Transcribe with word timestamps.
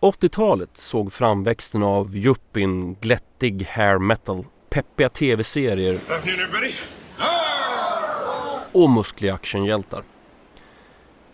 80-talet 0.00 0.76
såg 0.76 1.12
framväxten 1.12 1.82
av 1.82 2.16
yuppien, 2.16 2.96
glättig 3.00 3.62
hair 3.70 3.98
metal, 3.98 4.44
peppiga 4.68 5.08
tv-serier 5.08 6.00
och 8.72 8.90
muskliga 8.90 9.34
actionhjältar. 9.34 10.04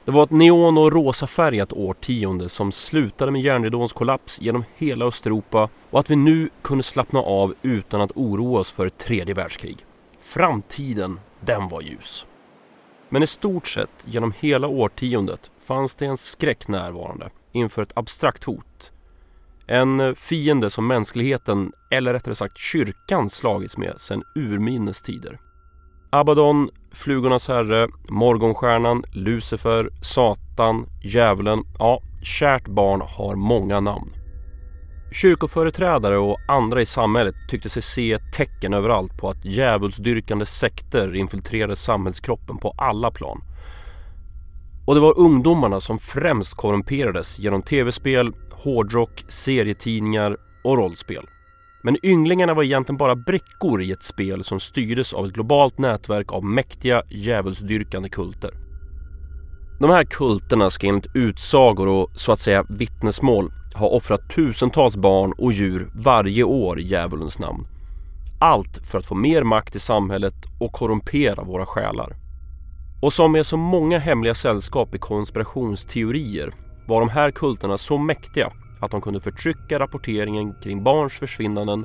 Det 0.05 0.11
var 0.11 0.23
ett 0.23 0.31
neon 0.31 0.79
och 0.79 0.93
rosafärgat 0.93 1.73
årtionde 1.73 2.49
som 2.49 2.73
slutade 2.73 3.33
med 3.33 3.43
järnridåns 3.43 3.93
kollaps 3.93 4.41
genom 4.41 4.65
hela 4.77 5.05
Östeuropa 5.05 5.69
och 5.91 6.01
att 6.01 6.11
vi 6.11 6.17
nu 6.17 6.51
kunde 6.63 6.85
slappna 6.85 7.21
av 7.21 7.55
utan 7.63 8.01
att 8.01 8.13
oroa 8.15 8.61
oss 8.61 8.73
för 8.73 8.87
ett 8.87 8.99
tredje 8.99 9.35
världskrig. 9.35 9.87
Framtiden, 10.21 11.21
den 11.41 11.69
var 11.69 11.81
ljus. 11.81 12.27
Men 13.09 13.23
i 13.23 13.27
stort 13.27 13.67
sett 13.69 14.05
genom 14.05 14.33
hela 14.39 14.69
årtiondet 14.69 15.51
fanns 15.65 15.95
det 15.95 16.07
en 16.07 16.17
skräck 16.17 16.69
närvarande 16.69 17.31
inför 17.53 17.83
ett 17.83 17.97
abstrakt 17.97 18.45
hot. 18.45 18.93
En 19.67 20.15
fiende 20.15 20.71
som 20.71 20.87
mänskligheten, 20.87 21.73
eller 21.91 22.13
rättare 22.13 22.35
sagt 22.35 22.59
kyrkan, 22.59 23.31
slagits 23.31 23.77
med 23.77 24.01
sedan 24.01 24.23
urminnes 24.35 25.03
tider. 25.03 25.39
Abaddon, 26.11 26.71
Flugornas 26.93 27.49
herre, 27.49 27.89
Morgonstjärnan, 28.09 29.05
Lucifer, 29.13 29.91
Satan, 30.03 30.87
Djävulen. 31.03 31.65
Ja, 31.79 32.03
kärt 32.23 32.69
barn 32.69 33.01
har 33.01 33.35
många 33.37 33.81
namn. 33.81 34.13
Kyrkoföreträdare 35.13 36.19
och 36.19 36.39
andra 36.49 36.81
i 36.81 36.87
samhället 36.87 37.35
tyckte 37.49 37.69
sig 37.69 37.83
se 37.83 38.19
tecken 38.37 38.75
överallt 38.75 39.17
på 39.19 39.29
att 39.29 39.45
djävulsdyrkande 39.45 40.47
sekter 40.47 41.15
infiltrerade 41.17 41.77
samhällskroppen 41.77 42.59
på 42.59 42.75
alla 42.77 43.11
plan. 43.11 43.43
Och 44.87 44.95
det 44.95 45.01
var 45.01 45.19
ungdomarna 45.19 45.81
som 45.81 45.99
främst 45.99 46.55
korrumperades 46.55 47.39
genom 47.39 47.63
tv-spel, 47.63 48.33
hårdrock, 48.51 49.25
serietidningar 49.29 50.37
och 50.65 50.79
rollspel. 50.79 51.27
Men 51.83 51.97
ynglingarna 52.03 52.55
var 52.55 52.63
egentligen 52.63 52.97
bara 52.97 53.17
brickor 53.17 53.83
i 53.83 53.93
ett 53.93 54.03
spel 54.03 54.45
som 54.45 54.61
styrdes 54.61 55.15
av 55.15 55.27
ett 55.27 55.33
globalt 55.33 55.79
nätverk 55.79 56.33
av 56.33 56.45
mäktiga 56.45 57.03
djävulsdyrkande 57.11 58.09
kulter. 58.09 58.51
De 59.81 59.91
här 59.91 60.05
kulterna 60.05 60.71
ska 60.71 60.87
enligt 60.87 61.17
utsagor 61.17 61.89
och 61.89 62.11
så 62.15 62.33
att 62.33 62.41
säga 62.41 62.67
vittnesmål 62.69 63.53
ha 63.75 63.89
offrat 63.89 64.31
tusentals 64.31 64.97
barn 64.97 65.33
och 65.39 65.53
djur 65.53 65.91
varje 65.95 66.45
år 66.45 66.81
i 66.81 66.83
djävulens 66.83 67.39
namn. 67.39 67.67
Allt 68.41 68.87
för 68.87 68.99
att 68.99 69.07
få 69.07 69.15
mer 69.15 69.43
makt 69.43 69.77
i 69.77 69.81
samhället 69.81 70.35
och 70.61 70.73
korrumpera 70.73 71.45
våra 71.45 71.67
själar. 71.67 72.22
Och 73.03 73.13
som 73.13 73.33
med 73.33 73.47
så 73.47 73.57
många 73.57 73.99
hemliga 73.99 74.35
sällskap 74.35 74.95
i 74.95 74.99
konspirationsteorier 74.99 76.53
var 76.87 77.01
de 77.01 77.09
här 77.09 77.31
kulterna 77.31 77.79
så 77.79 77.99
mäktiga 77.99 78.51
att 78.81 78.91
de 78.91 79.01
kunde 79.01 79.21
förtrycka 79.21 79.79
rapporteringen 79.79 80.55
kring 80.63 80.83
barns 80.83 81.13
försvinnanden 81.13 81.85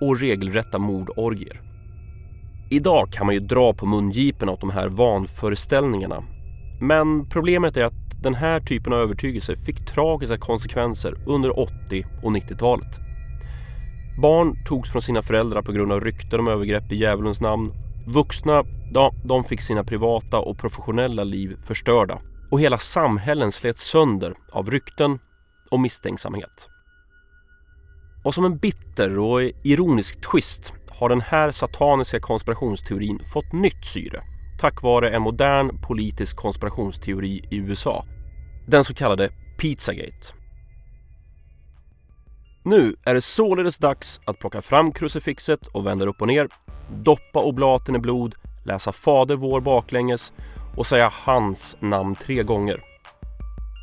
och 0.00 0.20
regelrätta 0.20 0.78
mordorgier. 0.78 1.60
Idag 2.70 3.12
kan 3.12 3.26
man 3.26 3.34
ju 3.34 3.40
dra 3.40 3.74
på 3.74 3.86
mungiporna 3.86 4.52
åt 4.52 4.60
de 4.60 4.70
här 4.70 4.88
vanföreställningarna. 4.88 6.24
Men 6.80 7.28
problemet 7.28 7.76
är 7.76 7.84
att 7.84 8.22
den 8.22 8.34
här 8.34 8.60
typen 8.60 8.92
av 8.92 8.98
övertygelse 8.98 9.56
fick 9.56 9.86
tragiska 9.86 10.38
konsekvenser 10.38 11.14
under 11.26 11.58
80 11.58 12.06
och 12.22 12.32
90-talet. 12.32 12.98
Barn 14.22 14.64
togs 14.66 14.92
från 14.92 15.02
sina 15.02 15.22
föräldrar 15.22 15.62
på 15.62 15.72
grund 15.72 15.92
av 15.92 16.00
rykten 16.00 16.40
om 16.40 16.48
övergrepp 16.48 16.92
i 16.92 16.96
djävulens 16.96 17.40
namn. 17.40 17.72
Vuxna, 18.06 18.64
ja, 18.92 19.14
de 19.24 19.44
fick 19.44 19.60
sina 19.60 19.84
privata 19.84 20.38
och 20.38 20.58
professionella 20.58 21.24
liv 21.24 21.56
förstörda. 21.62 22.20
Och 22.50 22.60
hela 22.60 22.78
samhällen 22.78 23.52
slets 23.52 23.90
sönder 23.90 24.34
av 24.52 24.70
rykten 24.70 25.18
och 25.70 25.80
misstänksamhet. 25.80 26.68
Och 28.24 28.34
som 28.34 28.44
en 28.44 28.58
bitter 28.58 29.18
och 29.18 29.42
ironisk 29.42 30.30
twist 30.30 30.72
har 30.90 31.08
den 31.08 31.20
här 31.20 31.50
sataniska 31.50 32.20
konspirationsteorin 32.20 33.20
fått 33.32 33.52
nytt 33.52 33.84
syre 33.84 34.22
tack 34.64 34.82
vare 34.82 35.10
en 35.10 35.22
modern 35.22 35.80
politisk 35.82 36.36
konspirationsteori 36.36 37.44
i 37.50 37.56
USA. 37.56 38.04
Den 38.66 38.84
så 38.84 38.94
kallade 38.94 39.30
Pizzagate. 39.58 40.34
Nu 42.62 42.96
är 43.04 43.14
det 43.14 43.20
således 43.20 43.78
dags 43.78 44.20
att 44.24 44.38
plocka 44.38 44.62
fram 44.62 44.92
krucifixet 44.92 45.66
och 45.66 45.86
vända 45.86 46.06
upp 46.06 46.20
och 46.20 46.26
ner, 46.26 46.48
doppa 46.90 47.40
oblaten 47.40 47.96
i 47.96 47.98
blod, 47.98 48.34
läsa 48.64 48.92
Fader 48.92 49.36
vår 49.36 49.60
baklänges 49.60 50.32
och 50.76 50.86
säga 50.86 51.12
hans 51.12 51.76
namn 51.80 52.14
tre 52.14 52.42
gånger. 52.42 52.80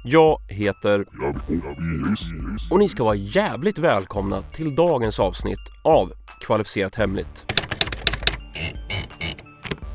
Jag 0.03 0.39
heter... 0.47 1.05
Och 2.71 2.79
ni 2.79 2.87
ska 2.87 3.03
vara 3.03 3.15
jävligt 3.15 3.77
välkomna 3.77 4.41
till 4.41 4.75
dagens 4.75 5.19
avsnitt 5.19 5.59
av 5.83 6.11
Kvalificerat 6.45 6.95
Hemligt. 6.95 7.45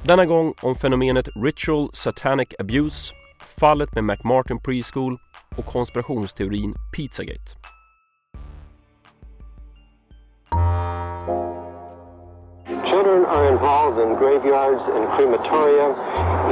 Denna 0.03 0.27
gång 0.27 0.55
om 0.63 0.75
fenomenet 0.75 1.29
Ritual 1.45 1.91
Satanic 1.93 2.49
Abuse, 2.59 3.15
fallet 3.59 3.95
med 3.95 4.05
McMartin 4.05 4.61
Preschool 4.63 5.19
och 5.57 5.67
konspirationsteorin 5.67 6.75
Pizzagate. 6.97 7.76
Are 13.37 13.53
involved 13.53 14.01
in 14.01 14.17
graveyards 14.17 14.81
and 14.89 15.05
crematoria, 15.13 15.93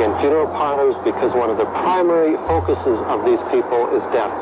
in 0.05 0.12
funeral 0.21 0.47
parlors, 0.53 0.93
because 1.00 1.33
one 1.33 1.49
of 1.49 1.56
the 1.56 1.65
primary 1.81 2.37
focuses 2.45 3.00
of 3.09 3.25
these 3.25 3.41
people 3.49 3.89
is 3.97 4.05
death. 4.12 4.37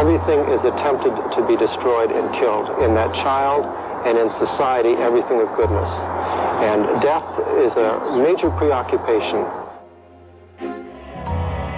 Everything 0.00 0.40
is 0.48 0.64
attempted 0.64 1.12
to 1.36 1.44
be 1.44 1.56
destroyed 1.60 2.10
and 2.10 2.32
killed 2.40 2.80
in 2.80 2.94
that 2.96 3.12
child 3.20 3.68
and 4.08 4.16
in 4.16 4.30
society, 4.40 4.96
everything 4.96 5.44
of 5.44 5.48
goodness. 5.52 5.92
And 6.64 6.88
death 7.04 7.28
is 7.60 7.76
a 7.76 8.16
major 8.24 8.48
preoccupation 8.56 9.44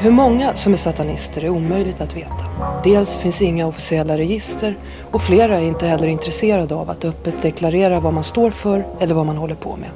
Hur 0.04 0.10
många 0.10 0.54
som 0.54 0.72
är 0.72 0.76
satanister 0.76 1.44
är 1.44 1.48
omöjligt 1.48 2.00
att 2.00 2.16
veta. 2.16 2.44
Dels 2.84 3.16
finns 3.16 3.42
inga 3.42 3.66
officiella 3.66 4.19
register 4.19 4.76
och 5.10 5.22
flera 5.22 5.60
är 5.60 5.65
inte 5.65 5.87
heller 5.87 6.06
intresserade 6.06 6.75
av 6.75 6.91
att 6.91 7.04
öppet 7.04 7.42
deklarera 7.42 8.00
vad 8.00 8.12
man 8.12 8.25
står 8.25 8.50
för 8.50 8.84
eller 8.98 9.14
vad 9.14 9.26
man 9.26 9.37
håller 9.37 9.54
på 9.54 9.76
med. 9.76 9.88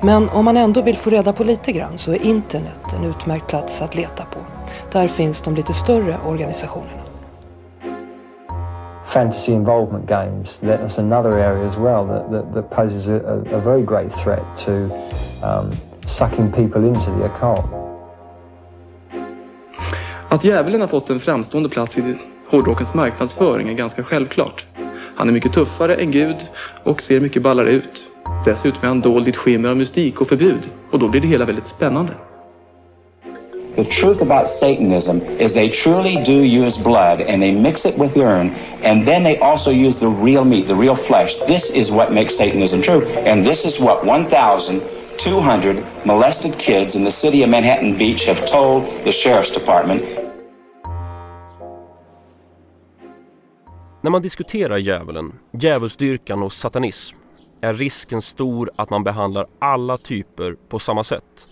Men 0.00 0.28
om 0.28 0.44
man 0.44 0.56
ändå 0.56 0.82
vill 0.82 0.96
få 0.96 1.10
reda 1.10 1.32
på 1.32 1.44
lite 1.44 1.72
grann 1.72 1.98
så 1.98 2.12
är 2.12 2.22
internet 2.22 2.80
en 2.96 3.04
utmärkt 3.04 3.46
plats 3.46 3.82
att 3.82 3.94
leta 3.94 4.24
på. 4.24 4.38
Där 4.92 5.08
finns 5.08 5.40
de 5.40 5.54
lite 5.54 5.72
större 5.72 6.16
organisationerna. 6.26 7.02
fantasy 9.04 9.52
involvement 9.52 10.06
games. 10.06 10.60
That's 10.62 10.98
another 10.98 11.38
area 11.38 11.66
as 11.66 11.76
well 11.76 12.06
that, 12.06 12.30
that, 12.30 12.54
that 12.54 12.70
poses 12.70 13.08
a, 13.08 13.42
a, 13.52 13.60
very 13.60 13.82
great 13.82 14.12
threat 14.12 14.44
to 14.66 14.72
um, 15.42 15.72
sucking 16.04 16.52
people 16.52 16.84
into 16.84 17.10
the 17.10 17.24
occult. 17.24 17.87
Att 20.30 20.44
djävulen 20.44 20.80
har 20.80 20.88
fått 20.88 21.10
en 21.10 21.20
framstående 21.20 21.68
plats 21.68 21.98
i 21.98 22.14
hårdrockens 22.50 22.94
marknadsföring 22.94 23.68
är 23.68 23.74
ganska 23.74 24.04
självklart. 24.04 24.64
Han 25.16 25.28
är 25.28 25.32
mycket 25.32 25.52
tuffare 25.52 25.94
än 25.94 26.10
Gud 26.10 26.36
och 26.84 27.02
ser 27.02 27.20
mycket 27.20 27.42
ballare 27.42 27.70
ut. 27.70 28.08
Dessutom 28.44 28.80
är 28.82 28.88
han 28.88 29.00
dold 29.00 29.26
i 29.26 29.30
ett 29.30 29.36
skimmer 29.36 29.68
av 29.68 29.76
mystik 29.76 30.20
och 30.20 30.28
förbud 30.28 30.60
och 30.90 30.98
då 30.98 31.08
blir 31.08 31.20
det 31.20 31.26
hela 31.26 31.44
väldigt 31.44 31.66
spännande. 31.66 32.12
The 33.76 33.84
truth 33.84 34.22
about 34.22 34.48
Satanism 34.48 35.18
is 35.38 35.52
they 35.52 35.68
truly 35.68 36.14
do 36.24 36.64
use 36.66 36.82
blood 36.82 37.20
and 37.20 37.42
they 37.42 37.52
mix 37.52 37.86
it 37.86 37.98
with 37.98 38.16
urine 38.16 38.50
and 38.84 39.06
then 39.06 39.24
they 39.24 39.36
also 39.38 39.70
use 39.70 39.98
the 39.98 40.24
real 40.24 40.44
meat, 40.44 40.66
the 40.66 40.74
real 40.74 40.96
flesh. 40.96 41.38
This 41.46 41.70
is 41.70 41.90
what 41.90 42.12
makes 42.12 42.36
Satanism 42.36 42.82
true 42.82 43.06
and 43.26 43.46
this 43.46 43.64
is 43.64 43.80
what 43.80 44.04
1,000 44.04 44.80
200 45.18 45.84
molested 46.04 46.58
kids 46.58 46.94
in 46.94 47.04
the 47.04 47.12
city 47.12 47.44
of 47.44 47.50
Manhattan 47.50 47.98
Beach 47.98 48.26
have 48.26 48.46
told 48.46 48.84
the 49.04 49.12
sheriff's 49.12 49.54
department. 49.54 50.02
När 54.00 54.10
man 54.10 54.22
diskuterar 54.22 54.78
djävulen, 54.78 55.32
djävulsdyrkan 55.52 56.42
och 56.42 56.52
satanism 56.52 57.16
är 57.60 57.74
risken 57.74 58.22
stor 58.22 58.70
att 58.76 58.90
man 58.90 59.04
behandlar 59.04 59.46
alla 59.58 59.96
typer 59.96 60.56
på 60.68 60.78
samma 60.78 61.04
sätt. 61.04 61.48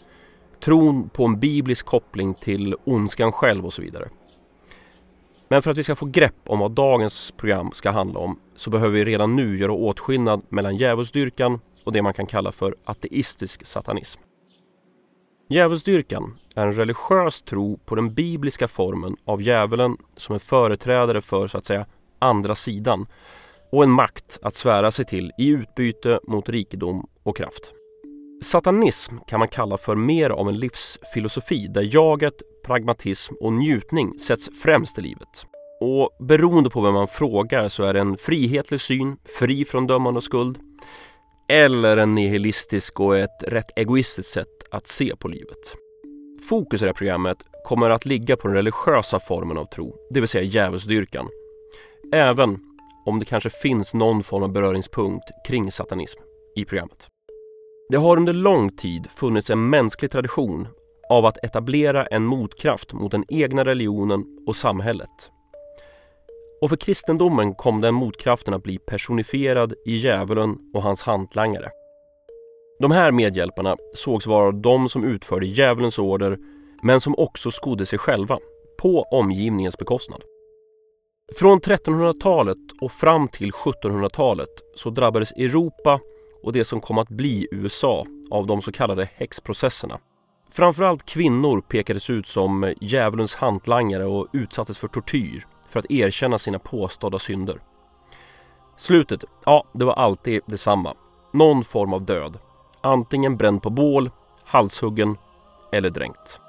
Tron 0.64 1.08
på 1.08 1.24
en 1.24 1.40
biblisk 1.40 1.86
koppling 1.86 2.34
till 2.34 2.74
ondskan 2.84 3.32
själv 3.32 3.66
och 3.66 3.72
så 3.72 3.82
vidare. 3.82 4.08
Men 5.48 5.62
för 5.62 5.70
att 5.70 5.78
vi 5.78 5.82
ska 5.82 5.96
få 5.96 6.06
grepp 6.06 6.34
om 6.46 6.58
vad 6.58 6.70
dagens 6.70 7.30
program 7.36 7.70
ska 7.72 7.90
handla 7.90 8.20
om 8.20 8.38
så 8.54 8.70
behöver 8.70 8.94
vi 8.94 9.04
redan 9.04 9.36
nu 9.36 9.58
göra 9.58 9.72
åtskillnad 9.72 10.42
mellan 10.48 10.76
djävulsdyrkan 10.76 11.60
och 11.86 11.92
det 11.92 12.02
man 12.02 12.14
kan 12.14 12.26
kalla 12.26 12.52
för 12.52 12.76
ateistisk 12.84 13.66
satanism. 13.66 14.20
Djävulsdyrkan 15.48 16.38
är 16.54 16.66
en 16.66 16.72
religiös 16.72 17.42
tro 17.42 17.78
på 17.84 17.94
den 17.94 18.14
bibliska 18.14 18.68
formen 18.68 19.16
av 19.24 19.42
djävulen 19.42 19.96
som 20.16 20.34
en 20.34 20.40
företrädare 20.40 21.20
för 21.20 21.48
så 21.48 21.58
att 21.58 21.66
säga 21.66 21.86
andra 22.18 22.54
sidan 22.54 23.06
och 23.72 23.84
en 23.84 23.90
makt 23.90 24.38
att 24.42 24.54
svära 24.54 24.90
sig 24.90 25.04
till 25.04 25.32
i 25.38 25.48
utbyte 25.48 26.20
mot 26.22 26.48
rikedom 26.48 27.08
och 27.22 27.36
kraft. 27.36 27.72
Satanism 28.42 29.16
kan 29.26 29.38
man 29.38 29.48
kalla 29.48 29.78
för 29.78 29.94
mer 29.94 30.30
av 30.30 30.48
en 30.48 30.58
livsfilosofi 30.58 31.66
där 31.68 31.94
jaget, 31.94 32.34
pragmatism 32.64 33.34
och 33.40 33.52
njutning 33.52 34.18
sätts 34.18 34.50
främst 34.62 34.98
i 34.98 35.02
livet. 35.02 35.46
Och 35.80 36.10
beroende 36.20 36.70
på 36.70 36.80
vem 36.80 36.94
man 36.94 37.08
frågar 37.08 37.68
så 37.68 37.84
är 37.84 37.94
det 37.94 38.00
en 38.00 38.16
frihetlig 38.16 38.80
syn, 38.80 39.16
fri 39.38 39.64
från 39.64 39.86
dömande 39.86 40.18
och 40.18 40.24
skuld. 40.24 40.58
Eller 41.48 41.96
en 41.96 42.14
nihilistisk 42.14 43.00
och 43.00 43.18
ett 43.18 43.42
rätt 43.42 43.78
egoistiskt 43.78 44.30
sätt 44.30 44.64
att 44.70 44.86
se 44.86 45.16
på 45.16 45.28
livet. 45.28 45.76
Fokus 46.48 46.82
i 46.82 46.84
det 46.84 46.88
här 46.88 46.94
programmet 46.94 47.38
kommer 47.64 47.90
att 47.90 48.06
ligga 48.06 48.36
på 48.36 48.48
den 48.48 48.56
religiösa 48.56 49.20
formen 49.20 49.58
av 49.58 49.64
tro, 49.64 49.96
det 50.10 50.20
vill 50.20 50.28
säga 50.28 50.44
djävulsdyrkan. 50.44 51.28
Även 52.12 52.58
om 53.06 53.18
det 53.18 53.24
kanske 53.24 53.50
finns 53.50 53.94
någon 53.94 54.22
form 54.22 54.42
av 54.42 54.52
beröringspunkt 54.52 55.24
kring 55.46 55.72
satanism 55.72 56.20
i 56.56 56.64
programmet. 56.64 57.08
Det 57.88 57.96
har 57.96 58.16
under 58.16 58.32
lång 58.32 58.70
tid 58.70 59.06
funnits 59.16 59.50
en 59.50 59.70
mänsklig 59.70 60.10
tradition 60.10 60.68
av 61.10 61.26
att 61.26 61.44
etablera 61.44 62.06
en 62.06 62.24
motkraft 62.24 62.92
mot 62.92 63.12
den 63.12 63.24
egna 63.28 63.64
religionen 63.64 64.24
och 64.46 64.56
samhället. 64.56 65.30
Och 66.60 66.68
för 66.68 66.76
kristendomen 66.76 67.54
kom 67.54 67.80
den 67.80 67.94
motkraften 67.94 68.54
att 68.54 68.62
bli 68.62 68.78
personifierad 68.78 69.74
i 69.86 69.96
djävulen 69.96 70.58
och 70.74 70.82
hans 70.82 71.02
hantlangare. 71.02 71.70
De 72.78 72.90
här 72.90 73.10
medhjälparna 73.10 73.76
sågs 73.94 74.26
vara 74.26 74.52
de 74.52 74.88
som 74.88 75.04
utförde 75.04 75.46
djävulens 75.46 75.98
order 75.98 76.38
men 76.82 77.00
som 77.00 77.14
också 77.18 77.50
skodde 77.50 77.86
sig 77.86 77.98
själva 77.98 78.38
på 78.78 79.02
omgivningens 79.02 79.78
bekostnad. 79.78 80.22
Från 81.38 81.60
1300-talet 81.60 82.58
och 82.80 82.92
fram 82.92 83.28
till 83.28 83.50
1700-talet 83.50 84.48
så 84.74 84.90
drabbades 84.90 85.32
Europa 85.32 86.00
och 86.42 86.52
det 86.52 86.64
som 86.64 86.80
kom 86.80 86.98
att 86.98 87.08
bli 87.08 87.48
USA 87.50 88.06
av 88.30 88.46
de 88.46 88.62
så 88.62 88.72
kallade 88.72 89.08
häxprocesserna. 89.14 89.98
Framförallt 90.50 91.06
kvinnor 91.06 91.60
pekades 91.60 92.10
ut 92.10 92.26
som 92.26 92.74
djävulens 92.80 93.34
hantlangare 93.34 94.04
och 94.04 94.26
utsattes 94.32 94.78
för 94.78 94.88
tortyr 94.88 95.46
för 95.68 95.80
att 95.80 95.90
erkänna 95.90 96.38
sina 96.38 96.58
påstådda 96.58 97.18
synder. 97.18 97.60
Slutet, 98.76 99.24
ja, 99.44 99.64
det 99.72 99.84
var 99.84 99.92
alltid 99.92 100.40
detsamma. 100.46 100.94
Någon 101.32 101.64
form 101.64 101.92
av 101.92 102.02
död. 102.02 102.38
Antingen 102.80 103.36
bränd 103.36 103.62
på 103.62 103.70
bål, 103.70 104.10
halshuggen 104.44 105.16
eller 105.72 105.90
dränkt. 105.90 106.40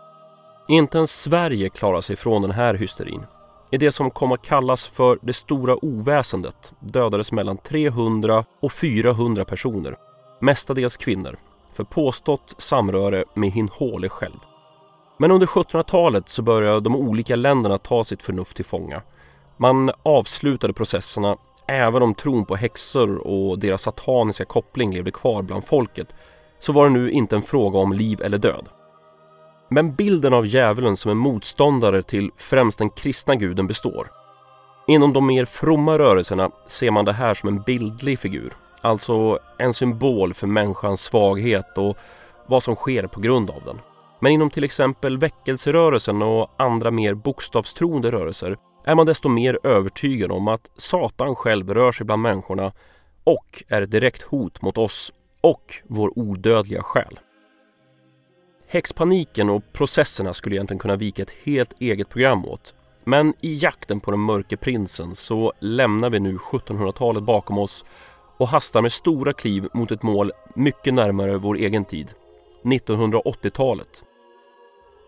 Inte 0.68 0.98
ens 0.98 1.22
Sverige 1.22 1.70
klarar 1.70 2.02
sig 2.02 2.16
från 2.16 2.42
den 2.42 2.52
här 2.52 2.74
hysterin. 2.74 3.26
I 3.72 3.78
det 3.78 3.92
som 3.92 4.12
kom 4.12 4.32
att 4.32 4.42
kallas 4.42 4.88
för 4.88 5.20
det 5.22 5.34
stora 5.34 5.86
oväsendet 5.86 6.74
dödades 6.80 7.32
mellan 7.32 7.58
300 7.58 8.46
och 8.60 8.72
400 8.72 9.46
personer, 9.46 9.98
mestadels 10.40 10.98
kvinnor, 10.98 11.38
för 11.74 11.84
påstått 11.84 12.56
samröre 12.58 13.26
med 13.34 13.52
Hinhåle 13.52 14.10
själv. 14.10 14.40
Men 15.18 15.32
under 15.32 15.48
1700-talet 15.48 16.30
så 16.30 16.42
började 16.42 16.80
de 16.80 16.96
olika 16.96 17.36
länderna 17.36 17.78
ta 17.78 18.04
sitt 18.04 18.24
förnuft 18.24 18.56
till 18.56 18.66
fånga. 18.66 19.02
Man 19.58 19.92
avslutade 20.04 20.74
processerna 20.74 21.38
även 21.68 22.02
om 22.02 22.14
tron 22.14 22.46
på 22.46 22.56
häxor 22.56 23.28
och 23.28 23.60
deras 23.60 23.82
sataniska 23.82 24.46
koppling 24.46 24.94
levde 24.94 25.12
kvar 25.12 25.42
bland 25.42 25.66
folket 25.66 26.16
så 26.60 26.74
var 26.74 26.84
det 26.84 26.94
nu 26.94 27.12
inte 27.12 27.36
en 27.36 27.42
fråga 27.42 27.80
om 27.80 27.94
liv 27.94 28.22
eller 28.22 28.38
död. 28.38 28.70
Men 29.70 29.96
bilden 29.96 30.34
av 30.34 30.46
djävulen 30.46 30.98
som 30.98 31.12
en 31.12 31.18
motståndare 31.18 32.04
till 32.04 32.32
främst 32.38 32.80
den 32.80 32.90
kristna 32.90 33.36
guden 33.36 33.68
består. 33.68 34.12
Inom 34.88 35.14
de 35.14 35.28
mer 35.28 35.46
fromma 35.46 36.00
rörelserna 36.00 36.52
ser 36.68 36.92
man 36.92 37.06
det 37.06 37.14
här 37.14 37.34
som 37.34 37.50
en 37.50 37.62
bildlig 37.62 38.20
figur, 38.20 38.54
alltså 38.82 39.40
en 39.58 39.74
symbol 39.74 40.34
för 40.34 40.48
människans 40.48 41.02
svaghet 41.02 41.78
och 41.78 41.98
vad 42.46 42.64
som 42.64 42.76
sker 42.76 43.08
på 43.08 43.20
grund 43.20 43.50
av 43.50 43.62
den. 43.66 43.80
Men 44.20 44.32
inom 44.32 44.50
till 44.50 44.64
exempel 44.64 45.18
väckelserörelsen 45.18 46.22
och 46.22 46.50
andra 46.58 46.92
mer 46.92 47.14
bokstavstroende 47.14 48.12
rörelser 48.12 48.58
är 48.86 48.96
man 48.96 49.06
desto 49.06 49.30
mer 49.30 49.60
övertygad 49.64 50.32
om 50.32 50.48
att 50.48 50.70
Satan 50.78 51.36
själv 51.36 51.74
rör 51.74 51.92
sig 51.92 52.06
bland 52.06 52.22
människorna 52.22 52.72
och 53.24 53.64
är 53.68 53.82
ett 53.82 53.92
direkt 53.92 54.22
hot 54.22 54.62
mot 54.62 54.78
oss 54.78 55.14
och 55.42 55.74
vår 55.88 56.20
odödliga 56.20 56.84
själ. 56.84 57.20
Häxpaniken 58.68 59.50
och 59.50 59.64
processerna 59.74 60.34
skulle 60.34 60.56
egentligen 60.56 60.80
kunna 60.80 60.96
vika 60.96 61.24
ett 61.24 61.34
helt 61.44 61.82
eget 61.82 62.10
program 62.10 62.46
åt. 62.46 62.76
Men 63.04 63.34
i 63.42 63.56
jakten 63.56 64.00
på 64.00 64.12
den 64.12 64.20
mörke 64.20 64.58
prinsen 64.58 65.16
så 65.16 65.54
lämnar 65.60 66.10
vi 66.10 66.20
nu 66.20 66.38
1700-talet 66.38 67.24
bakom 67.24 67.58
oss 67.58 67.86
och 68.38 68.48
hastar 68.48 68.82
med 68.82 68.92
stora 68.92 69.34
kliv 69.34 69.68
mot 69.74 69.92
ett 69.92 70.04
mål 70.04 70.32
mycket 70.56 70.94
närmare 70.94 71.38
vår 71.38 71.56
egen 71.56 71.86
tid, 71.86 72.14
1980-talet. 72.64 74.04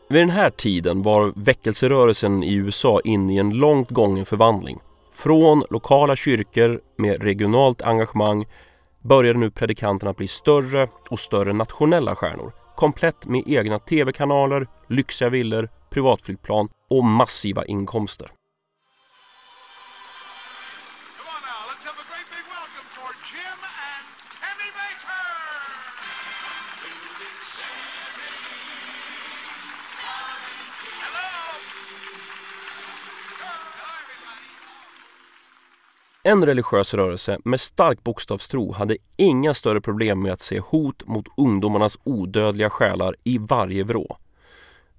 Vid 0.10 0.22
den 0.22 0.30
här 0.30 0.50
tiden 0.50 1.02
var 1.02 1.34
väckelserörelsen 1.36 2.44
i 2.44 2.54
USA 2.54 3.02
inne 3.04 3.34
i 3.34 3.38
en 3.38 3.50
långt 3.50 3.90
gången 3.90 4.26
förvandling. 4.26 4.80
Från 5.14 5.64
lokala 5.70 6.16
kyrkor 6.16 6.82
med 6.98 7.24
regionalt 7.24 7.82
engagemang 7.82 8.46
började 9.02 9.40
nu 9.40 9.52
predikanterna 9.52 10.14
bli 10.14 10.28
större 10.28 10.88
och 11.10 11.20
större 11.20 11.54
nationella 11.54 12.16
stjärnor 12.16 12.52
komplett 12.80 13.26
med 13.26 13.44
egna 13.48 13.80
tv-kanaler, 13.80 14.68
lyxiga 14.88 15.30
villor, 15.30 15.70
privatflygplan 15.90 16.70
och 16.90 17.04
massiva 17.04 17.66
inkomster. 17.66 18.32
En 36.30 36.46
religiös 36.46 36.94
rörelse 36.94 37.38
med 37.46 37.60
stark 37.60 38.04
bokstavstro 38.04 38.72
hade 38.72 38.98
inga 39.18 39.54
större 39.54 39.82
problem 39.82 40.22
med 40.22 40.34
att 40.34 40.42
se 40.42 40.60
hot 40.60 41.08
mot 41.08 41.26
ungdomarnas 41.38 41.98
odödliga 42.04 42.70
själar 42.70 43.16
i 43.24 43.38
varje 43.38 43.84
vrå. 43.84 44.18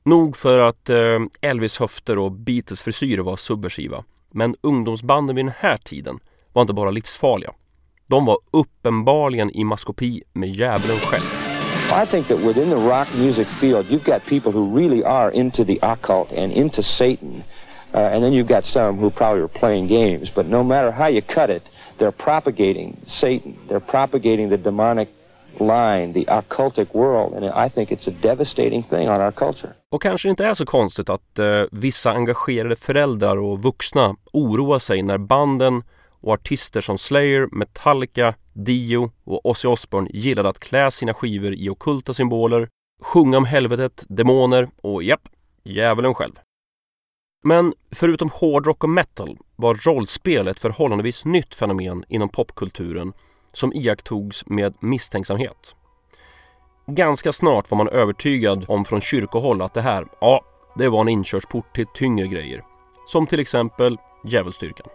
Nog 0.03 0.37
för 0.37 0.59
att 0.59 0.91
eh, 0.91 1.19
Elvis 1.41 1.79
höfter 1.79 2.19
och 2.19 2.33
Beatles 2.33 2.83
frisyrer 2.83 3.23
var 3.23 3.37
subversiva. 3.37 4.05
Men 4.31 4.57
ungdomsbanden 4.61 5.37
vid 5.37 5.45
den 5.45 5.55
här 5.59 5.77
tiden 5.77 6.19
var 6.53 6.63
inte 6.63 6.75
bara 6.75 6.91
livsfarliga. 6.91 7.53
De 8.07 8.25
var 8.25 8.39
uppenbarligen 8.51 9.51
i 9.51 9.65
maskopi 9.65 10.23
med 10.33 10.49
djävulen 10.49 10.99
själv. 10.99 11.25
I 12.05 12.07
think 12.07 12.29
that 12.29 12.39
within 12.39 12.71
the 12.71 12.77
rock 12.77 13.09
music 13.15 13.49
field 13.49 13.87
you've 13.87 14.13
got 14.13 14.27
people 14.27 14.53
who 14.53 14.77
really 14.79 15.05
are 15.05 15.33
into 15.35 15.65
the 15.65 15.79
occult 15.83 16.39
and 16.39 16.53
into 16.53 16.83
Satan. 16.83 17.43
Uh, 17.95 17.99
and 17.99 18.23
then 18.23 18.33
you've 18.33 18.49
got 18.49 18.65
some 18.65 18.97
who 18.97 19.11
probably 19.11 19.43
are 19.43 19.49
playing 19.49 19.87
games. 19.89 20.35
But 20.35 20.47
no 20.47 20.63
matter 20.63 20.91
how 20.91 21.07
you 21.07 21.23
cut 21.23 21.51
it, 21.51 21.63
they're 21.99 22.13
propagating 22.13 22.97
Satan. 23.07 23.57
They're 23.69 23.87
propagating 23.87 24.49
the 24.49 24.57
demonic 24.57 25.09
line, 25.59 26.13
the 26.13 26.25
occultic 26.25 26.95
world. 26.95 27.35
And 27.35 27.45
I 27.45 27.69
think 27.69 27.93
it's 27.93 28.09
a 28.09 28.15
devastating 28.23 28.83
thing 28.83 29.09
on 29.09 29.21
our 29.21 29.33
culture. 29.33 29.73
Och 29.93 30.03
kanske 30.03 30.29
inte 30.29 30.45
är 30.45 30.55
så 30.55 30.67
konstigt 30.67 31.11
att 31.11 31.39
eh, 31.39 31.63
vissa 31.71 32.11
engagerade 32.11 32.77
föräldrar 32.77 33.37
och 33.37 33.63
vuxna 33.63 34.17
oroar 34.33 34.79
sig 34.79 35.03
när 35.03 35.19
banden 35.19 35.83
och 36.21 36.33
artister 36.33 36.81
som 36.81 36.99
Slayer, 36.99 37.49
Metallica, 37.53 38.35
Dio 38.53 39.11
och 39.25 39.47
Ozzy 39.47 39.69
Osbourne 39.69 40.11
gillade 40.13 40.49
att 40.49 40.59
klä 40.59 40.91
sina 40.91 41.15
skivor 41.15 41.55
i 41.55 41.69
okulta 41.69 42.15
symboler, 42.15 42.69
sjunga 43.03 43.37
om 43.37 43.45
helvetet, 43.45 44.05
demoner 44.09 44.69
och 44.83 45.03
japp, 45.03 45.29
djävulen 45.65 46.15
själv. 46.15 46.33
Men 47.43 47.75
förutom 47.91 48.31
hårdrock 48.31 48.85
och 48.85 48.91
metal 48.91 49.39
var 49.57 49.75
rollspel 49.75 50.49
ett 50.49 50.61
förhållandevis 50.61 51.25
nytt 51.25 51.55
fenomen 51.55 52.05
inom 52.09 52.29
popkulturen 52.29 53.13
som 53.53 53.73
iakttogs 53.73 54.47
med 54.47 54.75
misstänksamhet. 54.81 55.75
Ganska 56.87 57.33
snart 57.33 57.71
var 57.71 57.79
man 57.79 57.89
övertygad 57.89 58.65
om 58.69 58.85
från 58.85 59.01
kyrkohåll 59.01 59.63
att 59.63 59.75
det 59.75 59.83
här, 59.83 60.07
ja, 60.21 60.45
det 60.77 60.89
var 60.89 61.01
en 61.01 61.09
inkörsport 61.09 61.75
till 61.75 61.87
tyngre 61.95 62.27
grejer. 62.27 62.65
Som 63.07 63.27
till 63.27 63.41
exempel 63.41 63.99
djävulsdyrkan. 64.25 64.87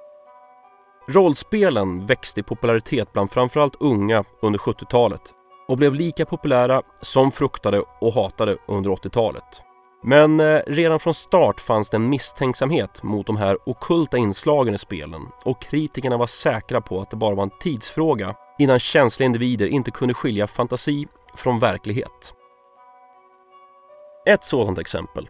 Rollspelen 1.08 2.06
växte 2.06 2.40
i 2.40 2.44
popularitet 2.44 3.14
bland 3.14 3.32
framförallt 3.32 3.76
unga 3.80 4.24
under 4.42 4.60
70-talet 4.60 5.22
och 5.68 5.78
blev 5.78 5.94
lika 5.94 6.26
populära 6.26 6.82
som 7.02 7.32
fruktade 7.32 7.84
och 8.02 8.14
hatade 8.14 8.58
under 8.68 8.90
80-talet. 8.90 9.65
Men 10.08 10.40
eh, 10.40 10.62
redan 10.68 11.00
från 11.00 11.14
start 11.14 11.60
fanns 11.60 11.90
det 11.90 11.98
en 11.98 12.10
misstänksamhet 12.10 13.04
mot 13.04 13.28
de 13.28 13.38
här 13.38 13.58
okulta 13.66 14.18
inslagen 14.18 14.76
i 14.76 14.78
spelen 14.78 15.28
och 15.44 15.62
kritikerna 15.62 16.18
var 16.18 16.28
säkra 16.28 16.82
på 16.82 17.02
att 17.02 17.10
det 17.10 17.18
bara 17.18 17.36
var 17.36 17.44
en 17.44 17.60
tidsfråga 17.60 18.36
innan 18.60 18.80
känsliga 18.80 19.26
individer 19.26 19.68
inte 19.68 19.92
kunde 19.92 20.14
skilja 20.14 20.48
fantasi 20.48 21.08
från 21.36 21.60
verklighet. 21.60 22.34
Ett 24.26 24.44
sådant 24.44 24.80
exempel, 24.80 25.30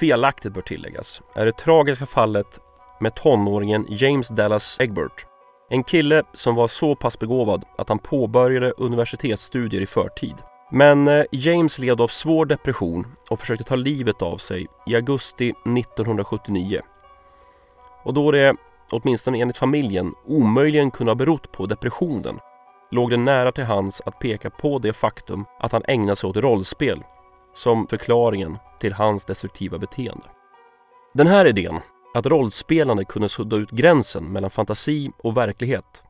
felaktigt 0.00 0.52
bör 0.52 0.62
tilläggas, 0.62 1.22
är 1.34 1.46
det 1.46 1.52
tragiska 1.52 2.06
fallet 2.06 2.60
med 3.00 3.14
tonåringen 3.14 3.86
James 3.88 4.28
Dallas 4.28 4.80
Egbert. 4.80 5.26
En 5.70 5.84
kille 5.84 6.22
som 6.32 6.54
var 6.54 6.68
så 6.68 6.94
pass 6.94 7.18
begåvad 7.18 7.64
att 7.78 7.88
han 7.88 7.98
påbörjade 7.98 8.70
universitetsstudier 8.70 9.80
i 9.80 9.86
förtid. 9.86 10.34
Men 10.70 11.08
eh, 11.08 11.24
James 11.32 11.78
led 11.78 12.00
av 12.00 12.08
svår 12.08 12.46
depression 12.46 13.06
och 13.30 13.40
försökte 13.40 13.64
ta 13.64 13.76
livet 13.76 14.22
av 14.22 14.36
sig 14.36 14.66
i 14.86 14.94
augusti 14.94 15.48
1979. 15.48 16.80
Och 18.02 18.14
då 18.14 18.30
det, 18.30 18.56
åtminstone 18.90 19.40
enligt 19.40 19.58
familjen, 19.58 20.14
omöjligen 20.26 20.90
kunde 20.90 21.10
ha 21.10 21.14
berott 21.14 21.52
på 21.52 21.66
depressionen 21.66 22.40
låg 22.90 23.10
det 23.10 23.16
nära 23.16 23.52
till 23.52 23.64
hans 23.64 24.02
att 24.06 24.18
peka 24.18 24.50
på 24.50 24.78
det 24.78 24.92
faktum 24.92 25.44
att 25.58 25.72
han 25.72 25.82
ägnade 25.88 26.16
sig 26.16 26.30
åt 26.30 26.36
rollspel 26.36 27.04
som 27.54 27.86
förklaringen 27.86 28.58
till 28.80 28.92
hans 28.92 29.24
destruktiva 29.24 29.78
beteende. 29.78 30.24
Den 31.14 31.26
här 31.26 31.44
idén, 31.44 31.80
att 32.14 32.26
rollspelande 32.26 33.04
kunde 33.04 33.28
sudda 33.28 33.56
ut 33.56 33.70
gränsen 33.70 34.24
mellan 34.32 34.50
fantasi 34.50 35.10
och 35.18 35.36
verklighet, 35.36 36.02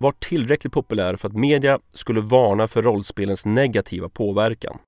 var 0.00 0.12
tillräckligt 0.12 0.72
populär 0.72 1.16
för 1.16 1.28
att 1.28 1.34
media 1.34 1.80
skulle 1.92 2.20
varna 2.20 2.68
för 2.68 2.82
rollspelens 2.82 3.46
negativa 3.46 4.08
påverkan. 4.08 4.78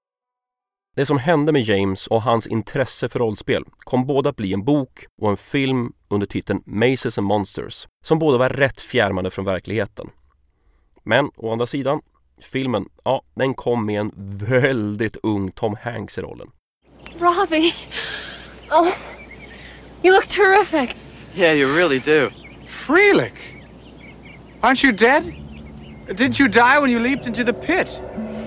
Det 0.96 1.06
som 1.06 1.18
hände 1.18 1.52
med 1.52 1.62
James 1.62 2.06
och 2.06 2.22
hans 2.22 2.46
intresse 2.46 3.08
för 3.08 3.18
rollspel 3.18 3.64
kom 3.78 4.06
både 4.06 4.28
att 4.28 4.36
bli 4.36 4.52
en 4.52 4.64
bok 4.64 5.06
och 5.22 5.30
en 5.30 5.36
film 5.36 5.92
under 6.08 6.26
titeln 6.26 6.62
Maces 6.66 7.18
and 7.18 7.26
Monsters, 7.26 7.86
som 8.04 8.18
båda 8.18 8.38
var 8.38 8.48
rätt 8.48 8.80
fjärmade 8.80 9.30
från 9.30 9.44
verkligheten. 9.44 10.10
Men 11.02 11.30
å 11.36 11.52
andra 11.52 11.66
sidan, 11.66 12.00
filmen, 12.40 12.88
ja, 13.04 13.22
den 13.34 13.54
kom 13.54 13.86
med 13.86 14.00
en 14.00 14.12
väldigt 14.46 15.16
ung 15.22 15.50
Tom 15.50 15.76
Hanks 15.82 16.18
i 16.18 16.20
rollen. 16.20 16.50
Robbie! 17.18 17.74
Oh, 18.70 18.92
you 20.02 20.14
look 20.14 20.26
terrific. 20.26 20.96
Yeah, 21.34 21.56
you 21.56 21.76
really 21.76 21.98
do. 21.98 22.30
Freelick! 22.66 23.61
Aren't 24.62 24.82
you 24.82 24.92
dead? 24.92 25.24
Didn't 26.06 26.38
you 26.38 26.48
die 26.48 26.78
when 26.78 26.90
you 26.90 27.00
leaped 27.00 27.26
into 27.26 27.42
the 27.42 27.52
pit? 27.52 27.88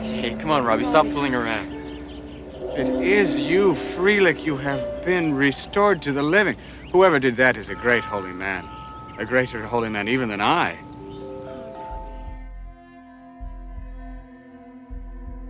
Hey, 0.01 0.35
come 0.39 0.49
on, 0.49 0.63
Robbie, 0.63 0.85
stop 0.85 1.05
fooling 1.07 1.35
around. 1.35 1.73
It 2.77 2.89
is 3.01 3.39
you, 3.39 3.75
Freelick. 3.95 4.45
You 4.45 4.57
have 4.57 5.05
been 5.05 5.35
restored 5.35 6.01
to 6.01 6.13
the 6.13 6.21
living. 6.21 6.55
Whoever 6.91 7.19
did 7.19 7.37
that 7.37 7.57
is 7.57 7.69
a 7.69 7.75
great 7.75 8.03
holy 8.03 8.33
man. 8.33 8.65
A 9.17 9.25
greater 9.25 9.65
holy 9.65 9.89
man 9.89 10.07
even 10.07 10.29
than 10.29 10.41
I. 10.41 10.77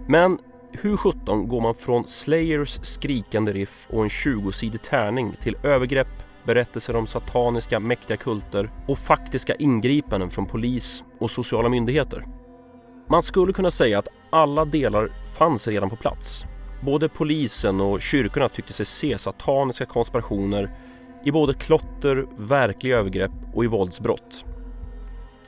Men 0.08 0.40
hur 0.72 0.98
sjutton 0.98 1.48
går 1.48 1.62
man 1.62 1.76
från 1.76 2.08
Slayers 2.08 2.80
skrikande 2.82 3.54
riff 3.54 3.88
och 3.90 4.04
en 4.04 4.10
20-sidig 4.10 4.82
tärning 4.82 5.36
till 5.42 5.58
övergrepp, 5.64 6.25
berättelser 6.46 6.96
om 6.96 7.08
sataniska 7.08 7.80
mäktiga 7.80 8.18
kulter 8.18 8.72
och 8.88 9.00
faktiska 9.00 9.56
ingripanden 9.56 10.30
från 10.30 10.46
polis 10.46 11.04
och 11.20 11.32
sociala 11.32 11.70
myndigheter? 11.70 12.24
Man 13.10 13.24
skulle 13.24 13.54
kunna 13.54 13.72
säga 13.72 14.00
att 14.00 14.08
alla 14.30 14.66
delar 14.66 15.10
fanns 15.38 15.68
redan 15.68 15.90
på 15.90 15.96
plats. 15.96 16.46
Både 16.82 17.10
polisen 17.10 17.82
och 17.82 18.02
kyrkorna 18.02 18.50
tyckte 18.50 18.74
sig 18.74 18.86
se 18.86 19.18
sataniska 19.18 19.86
konspirationer 19.86 20.70
i 21.26 21.32
både 21.32 21.54
klotter, 21.54 22.26
verkliga 22.38 22.98
övergrepp 22.98 23.32
och 23.54 23.64
i 23.64 23.68
våldsbrott. 23.68 24.46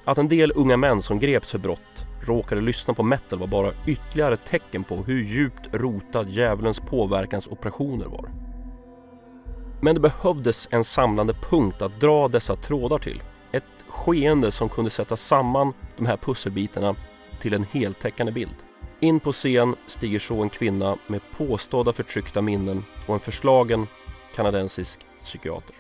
Att 0.03 0.17
en 0.17 0.27
del 0.27 0.51
unga 0.55 0.77
män 0.77 1.01
som 1.01 1.19
greps 1.19 1.51
för 1.51 1.59
brott 1.59 2.05
råkade 2.21 2.61
lyssna 2.61 2.93
på 2.93 3.03
metal 3.03 3.39
var 3.39 3.47
bara 3.47 3.71
ytterligare 3.85 4.33
ett 4.33 4.45
tecken 4.45 4.83
på 4.83 4.95
hur 4.95 5.23
djupt 5.23 5.69
rotad 5.73 6.29
djävulens 6.29 6.79
påverkansoperationer 6.79 8.05
var. 8.05 8.29
Men 9.81 9.95
det 9.95 10.01
behövdes 10.01 10.67
en 10.71 10.83
samlande 10.83 11.33
punkt 11.33 11.81
att 11.81 11.99
dra 11.99 12.27
dessa 12.27 12.55
trådar 12.55 12.99
till. 12.99 13.23
Ett 13.51 13.63
skeende 13.87 14.51
som 14.51 14.69
kunde 14.69 14.89
sätta 14.89 15.17
samman 15.17 15.73
de 15.97 16.05
här 16.05 16.17
pusselbitarna 16.17 16.95
till 17.39 17.53
en 17.53 17.63
heltäckande 17.63 18.31
bild. 18.31 18.55
In 18.99 19.19
på 19.19 19.31
scen 19.31 19.75
stiger 19.87 20.19
så 20.19 20.41
en 20.41 20.49
kvinna 20.49 20.97
med 21.07 21.21
påstådda 21.37 21.93
förtryckta 21.93 22.41
minnen 22.41 22.85
och 23.07 23.13
en 23.13 23.19
förslagen 23.19 23.87
kanadensisk 24.35 24.99
psykiater. 25.21 25.75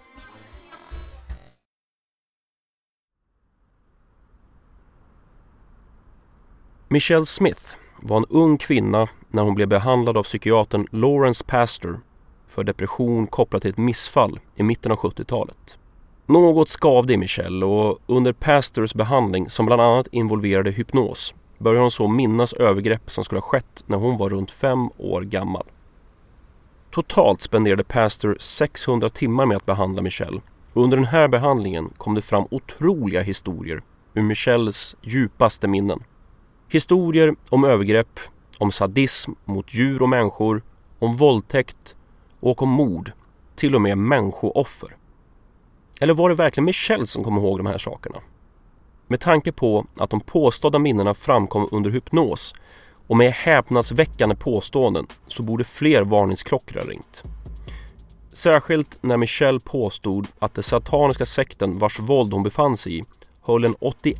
Michelle 6.87 7.25
Smith 7.25 7.61
var 8.01 8.17
en 8.17 8.25
ung 8.29 8.57
kvinna 8.57 9.07
när 9.29 9.43
hon 9.43 9.55
blev 9.55 9.67
behandlad 9.67 10.17
av 10.17 10.23
psykiatern 10.23 10.87
Lawrence 10.91 11.43
Pastor 11.47 11.99
för 12.57 12.63
depression 12.63 13.27
kopplat 13.27 13.61
till 13.61 13.71
ett 13.71 13.77
missfall 13.77 14.39
i 14.55 14.63
mitten 14.63 14.91
av 14.91 14.97
70-talet. 14.97 15.77
Något 16.25 16.69
skavde 16.69 17.13
i 17.13 17.17
Michelle 17.17 17.65
och 17.65 17.99
under 18.07 18.33
Pastors 18.33 18.93
behandling 18.93 19.49
som 19.49 19.65
bland 19.65 19.81
annat 19.81 20.07
involverade 20.11 20.71
hypnos 20.71 21.33
började 21.57 21.81
hon 21.81 21.91
så 21.91 22.07
minnas 22.07 22.53
övergrepp 22.53 23.11
som 23.11 23.23
skulle 23.23 23.39
ha 23.39 23.47
skett 23.47 23.83
när 23.87 23.97
hon 23.97 24.17
var 24.17 24.29
runt 24.29 24.51
fem 24.51 24.89
år 24.97 25.21
gammal. 25.21 25.63
Totalt 26.91 27.41
spenderade 27.41 27.83
Pastor 27.83 28.37
600 28.39 29.09
timmar 29.09 29.45
med 29.45 29.57
att 29.57 29.65
behandla 29.65 30.01
Michelle 30.01 30.41
och 30.73 30.83
under 30.83 30.97
den 30.97 31.05
här 31.05 31.27
behandlingen 31.27 31.89
kom 31.97 32.15
det 32.15 32.21
fram 32.21 32.47
otroliga 32.51 33.21
historier 33.21 33.81
ur 34.13 34.21
Michelles 34.21 34.95
djupaste 35.01 35.67
minnen. 35.67 36.03
Historier 36.69 37.35
om 37.49 37.65
övergrepp, 37.65 38.19
om 38.57 38.71
sadism 38.71 39.31
mot 39.45 39.73
djur 39.73 40.01
och 40.01 40.09
människor, 40.09 40.61
om 40.99 41.17
våldtäkt 41.17 41.95
och 42.39 42.61
om 42.61 42.69
mord, 42.69 43.11
till 43.55 43.75
och 43.75 43.81
med 43.81 43.97
människooffer. 43.97 44.95
Eller 46.01 46.13
var 46.13 46.29
det 46.29 46.35
verkligen 46.35 46.65
Michelle 46.65 47.07
som 47.07 47.23
kom 47.23 47.37
ihåg 47.37 47.59
de 47.59 47.65
här 47.65 47.77
sakerna? 47.77 48.17
Med 49.07 49.19
tanke 49.19 49.51
på 49.51 49.85
att 49.97 50.09
de 50.09 50.19
påstådda 50.19 50.79
minnena 50.79 51.13
framkom 51.13 51.67
under 51.71 51.89
hypnos 51.89 52.53
och 53.07 53.17
med 53.17 53.31
häpnadsväckande 53.31 54.35
påståenden 54.35 55.07
så 55.27 55.43
borde 55.43 55.63
fler 55.63 56.01
varningsklockor 56.01 56.79
ha 56.79 56.87
ringt. 56.87 57.23
Särskilt 58.33 59.03
när 59.03 59.17
Michelle 59.17 59.59
påstod 59.59 60.27
att 60.39 60.53
den 60.53 60.63
sataniska 60.63 61.25
sekten 61.25 61.79
vars 61.79 61.99
våld 61.99 62.33
hon 62.33 62.43
befann 62.43 62.77
sig 62.77 62.99
i 62.99 63.01
höll 63.41 63.65
en 63.65 63.75
81 63.79 64.19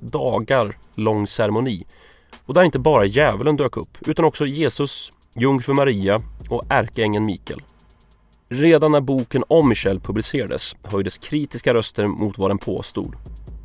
dagar 0.00 0.76
lång 0.94 1.26
ceremoni 1.26 1.84
och 2.46 2.54
där 2.54 2.62
inte 2.62 2.78
bara 2.78 3.04
djävulen 3.04 3.56
dök 3.56 3.76
upp 3.76 3.98
utan 4.00 4.24
också 4.24 4.46
Jesus, 4.46 5.12
jungfru 5.36 5.74
Maria 5.74 6.18
och 6.48 6.62
ärkeängeln 6.68 7.24
Mikael. 7.24 7.62
Redan 8.48 8.92
när 8.92 9.00
boken 9.00 9.44
om 9.48 9.68
Michelle 9.68 10.00
publicerades 10.00 10.76
höjdes 10.82 11.18
kritiska 11.18 11.74
röster 11.74 12.06
mot 12.06 12.38
vad 12.38 12.50
den 12.50 12.58
påstod. 12.58 13.16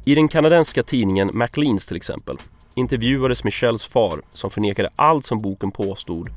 I 0.05 0.15
den 0.15 0.27
kanadensiska 0.27 0.83
tidningen 0.83 1.29
Macleans 1.33 1.87
till 1.87 1.95
exempel 1.95 2.37
intervjuades 2.75 3.43
Michelles 3.43 3.85
far 3.85 4.21
som 4.29 4.51
förnekade 4.51 4.89
allt 4.95 5.25
som 5.25 5.41
boken 5.41 5.71
påstod 5.71 6.29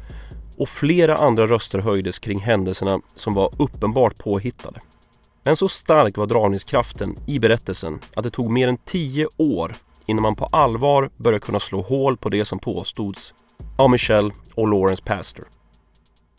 och 0.58 0.68
flera 0.68 1.16
andra 1.16 1.46
röster 1.46 1.78
höjdes 1.78 2.18
kring 2.18 2.40
händelserna 2.40 3.00
som 3.14 3.34
var 3.34 3.50
uppenbart 3.58 4.18
påhittade. 4.18 4.80
Men 5.44 5.56
så 5.56 5.68
stark 5.68 6.16
var 6.16 6.26
dragningskraften 6.26 7.14
i 7.26 7.38
berättelsen 7.38 7.98
att 8.16 8.24
det 8.24 8.30
tog 8.30 8.50
mer 8.50 8.68
än 8.68 8.76
tio 8.76 9.28
år 9.36 9.74
innan 10.06 10.22
man 10.22 10.36
på 10.36 10.44
allvar 10.44 11.10
började 11.16 11.40
kunna 11.40 11.60
slå 11.60 11.82
hål 11.82 12.16
på 12.16 12.28
det 12.28 12.44
som 12.44 12.58
påstods 12.58 13.34
av 13.76 13.90
Michelle 13.90 14.30
och 14.54 14.68
Lawrence 14.68 15.02
Pastor. 15.02 15.44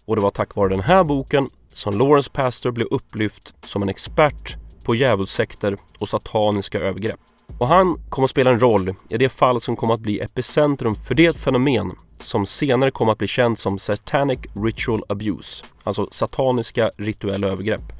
Och 0.05 0.15
det 0.15 0.21
var 0.21 0.31
tack 0.31 0.55
vare 0.55 0.69
den 0.69 0.81
här 0.81 1.03
boken 1.03 1.47
som 1.67 1.97
Lawrence 1.97 2.31
Pastor 2.31 2.71
blev 2.71 2.87
upplyft 2.91 3.53
som 3.65 3.81
en 3.81 3.89
expert 3.89 4.57
på 4.85 4.95
djävulsekter 4.95 5.77
och 5.99 6.09
sataniska 6.09 6.79
övergrepp. 6.79 7.19
Och 7.59 7.67
han 7.67 8.01
kom 8.09 8.23
att 8.23 8.29
spela 8.29 8.51
en 8.51 8.59
roll 8.59 8.95
i 9.09 9.17
det 9.17 9.29
fall 9.29 9.61
som 9.61 9.75
kom 9.75 9.91
att 9.91 9.99
bli 9.99 10.19
epicentrum 10.19 10.95
för 10.95 11.15
det 11.15 11.37
fenomen 11.37 11.95
som 12.19 12.45
senare 12.45 12.91
kom 12.91 13.09
att 13.09 13.17
bli 13.17 13.27
känt 13.27 13.59
som 13.59 13.79
Satanic 13.79 14.39
Ritual 14.65 15.03
Abuse, 15.09 15.65
alltså 15.83 16.05
sataniska 16.11 16.89
rituella 16.97 17.47
övergrepp 17.47 17.93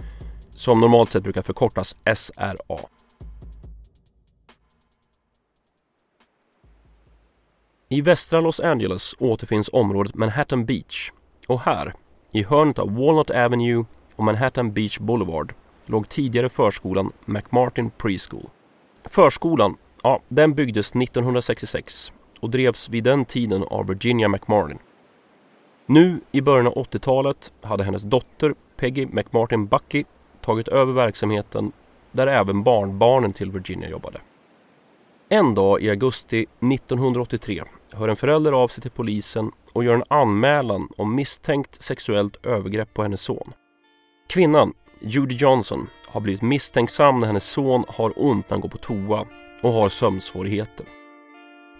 som 0.49 0.79
normalt 0.79 1.09
sett 1.09 1.23
brukar 1.23 1.41
förkortas 1.41 1.95
SRA. 2.15 2.79
I 7.91 8.01
västra 8.01 8.41
Los 8.41 8.59
Angeles 8.59 9.15
återfinns 9.19 9.69
området 9.73 10.15
Manhattan 10.15 10.65
Beach 10.65 11.11
och 11.47 11.59
här, 11.59 11.93
i 12.31 12.43
hörnet 12.43 12.79
av 12.79 12.95
Walnut 12.95 13.29
Avenue 13.29 13.85
och 14.15 14.23
Manhattan 14.23 14.73
Beach 14.73 14.99
Boulevard, 14.99 15.53
låg 15.85 16.09
tidigare 16.09 16.49
förskolan 16.49 17.11
McMartin 17.25 17.89
Preschool. 17.89 18.49
Förskolan, 19.05 19.77
ja, 20.03 20.19
den 20.27 20.53
byggdes 20.53 20.95
1966 20.95 22.13
och 22.39 22.49
drevs 22.49 22.89
vid 22.89 23.03
den 23.03 23.25
tiden 23.25 23.63
av 23.63 23.87
Virginia 23.87 24.27
McMartin. 24.27 24.79
Nu 25.85 26.21
i 26.31 26.41
början 26.41 26.67
av 26.67 26.73
80-talet 26.73 27.53
hade 27.61 27.83
hennes 27.83 28.03
dotter 28.03 28.55
Peggy 28.77 29.05
McMartin 29.05 29.67
Bucky 29.67 30.03
tagit 30.41 30.67
över 30.67 30.93
verksamheten 30.93 31.71
där 32.11 32.27
även 32.27 32.63
barnbarnen 32.63 33.33
till 33.33 33.51
Virginia 33.51 33.89
jobbade. 33.89 34.21
En 35.29 35.55
dag 35.55 35.81
i 35.81 35.89
augusti 35.89 36.45
1983 36.59 37.63
hör 37.91 38.07
en 38.07 38.15
förälder 38.15 38.51
av 38.51 38.67
sig 38.67 38.81
till 38.81 38.91
polisen 38.91 39.51
och 39.73 39.83
gör 39.83 39.93
en 39.93 40.03
anmälan 40.07 40.89
om 40.97 41.15
misstänkt 41.15 41.81
sexuellt 41.81 42.45
övergrepp 42.45 42.93
på 42.93 43.03
hennes 43.03 43.21
son. 43.21 43.53
Kvinnan, 44.29 44.73
Judy 44.99 45.35
Johnson, 45.35 45.89
har 46.07 46.21
blivit 46.21 46.41
misstänksam 46.41 47.19
när 47.19 47.27
hennes 47.27 47.45
son 47.45 47.83
har 47.87 48.13
ont 48.15 48.49
när 48.49 48.55
han 48.55 48.61
går 48.61 48.69
på 48.69 48.77
toa 48.77 49.25
och 49.61 49.71
har 49.71 49.89
sömnsvårigheter. 49.89 50.85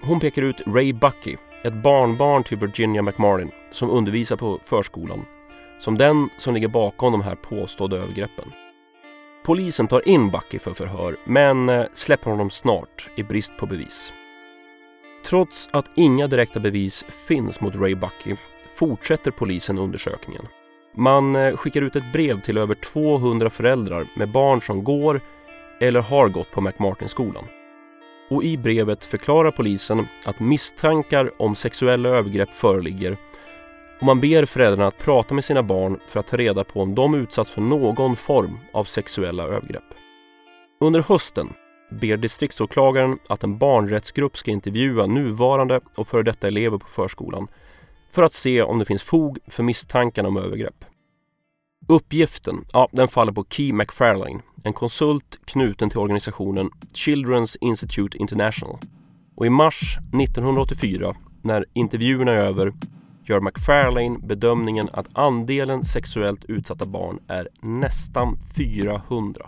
Hon 0.02 0.20
pekar 0.20 0.42
ut 0.42 0.62
Ray 0.68 0.94
Bucky, 0.94 1.38
ett 1.64 1.84
barnbarn 1.84 2.44
till 2.44 2.58
Virginia 2.58 3.02
McMartin 3.02 3.52
som 3.72 3.90
undervisar 3.90 4.36
på 4.36 4.60
förskolan 4.64 5.26
som 5.80 5.98
den 5.98 6.30
som 6.38 6.54
ligger 6.54 6.68
bakom 6.68 7.12
de 7.12 7.22
här 7.22 7.36
påstådda 7.36 7.98
övergreppen. 7.98 8.52
Polisen 9.46 9.88
tar 9.88 10.08
in 10.08 10.32
Bucky 10.32 10.60
för 10.60 10.74
förhör 10.74 11.18
men 11.26 11.70
eh, 11.70 11.86
släpper 11.94 12.32
honom 12.32 12.50
snart 12.50 13.10
i 13.16 13.24
brist 13.24 13.58
på 13.58 13.66
bevis. 13.66 14.14
Trots 15.30 15.70
att 15.72 15.92
inga 15.96 16.28
direkta 16.28 16.60
bevis 16.60 17.06
finns 17.28 17.62
mot 17.62 17.76
Ray 17.76 17.96
Bucky 17.96 18.36
fortsätter 18.76 19.32
polisen 19.32 19.78
undersökningen. 19.80 20.48
Man 20.96 21.36
eh, 21.36 21.58
skickar 21.58 21.82
ut 21.82 21.96
ett 21.96 22.14
brev 22.14 22.42
till 22.42 22.58
över 22.58 22.76
200 22.76 23.50
föräldrar 23.50 24.06
med 24.16 24.32
barn 24.32 24.62
som 24.62 24.84
går 24.84 25.22
eller 25.82 26.02
har 26.02 26.30
gått 26.30 26.52
på 26.52 26.62
McMartin-skolan. 26.62 27.46
Och 28.30 28.44
i 28.44 28.58
brevet 28.58 29.06
förklarar 29.06 29.52
polisen 29.52 30.08
att 30.26 30.40
misstankar 30.40 31.32
om 31.42 31.56
sexuella 31.56 32.10
övergrepp 32.10 32.54
föreligger 32.54 33.18
och 34.00 34.06
man 34.06 34.20
ber 34.20 34.46
föräldrarna 34.46 34.88
att 34.88 34.98
prata 34.98 35.34
med 35.34 35.44
sina 35.44 35.64
barn 35.64 36.00
för 36.08 36.20
att 36.20 36.28
ta 36.28 36.38
reda 36.38 36.64
på 36.64 36.82
om 36.82 36.96
de 36.96 37.16
utsatts 37.16 37.52
för 37.52 37.62
någon 37.62 38.16
form 38.16 38.60
av 38.74 38.84
sexuella 38.84 39.44
övergrepp. 39.44 39.94
Under 40.82 41.02
hösten 41.02 41.50
ber 41.90 42.18
distriktsåklagaren 42.18 43.20
att 43.30 43.44
en 43.44 43.58
barnrättsgrupp 43.58 44.38
ska 44.38 44.52
intervjua 44.52 45.06
nuvarande 45.06 45.82
och 45.98 46.08
före 46.08 46.24
detta 46.24 46.48
elever 46.48 46.78
på 46.78 46.88
förskolan 46.88 47.48
för 48.12 48.24
att 48.24 48.34
se 48.34 48.62
om 48.62 48.80
det 48.80 48.86
finns 48.86 49.04
fog 49.04 49.40
för 49.48 49.64
misstankarna 49.64 50.28
om 50.28 50.38
övergrepp. 50.38 50.86
Uppgiften, 51.88 52.66
ja, 52.74 52.88
den 52.92 53.08
faller 53.08 53.32
på 53.32 53.46
Key 53.50 53.74
McFarlane, 53.74 54.42
en 54.64 54.74
konsult 54.74 55.40
knuten 55.46 55.90
till 55.90 56.00
organisationen 56.00 56.70
Children's 56.94 57.58
Institute 57.62 58.18
International. 58.18 58.78
Och 59.36 59.46
i 59.46 59.50
mars 59.50 59.98
1984, 59.98 61.16
när 61.42 61.66
intervjuerna 61.74 62.32
är 62.32 62.36
över, 62.36 62.74
gör 63.24 63.40
McFarlane 63.40 64.20
bedömningen 64.20 64.90
att 64.94 65.08
andelen 65.14 65.84
sexuellt 65.84 66.46
utsatta 66.46 66.86
barn 66.86 67.20
är 67.28 67.50
nästan 67.62 68.38
400. 68.56 69.48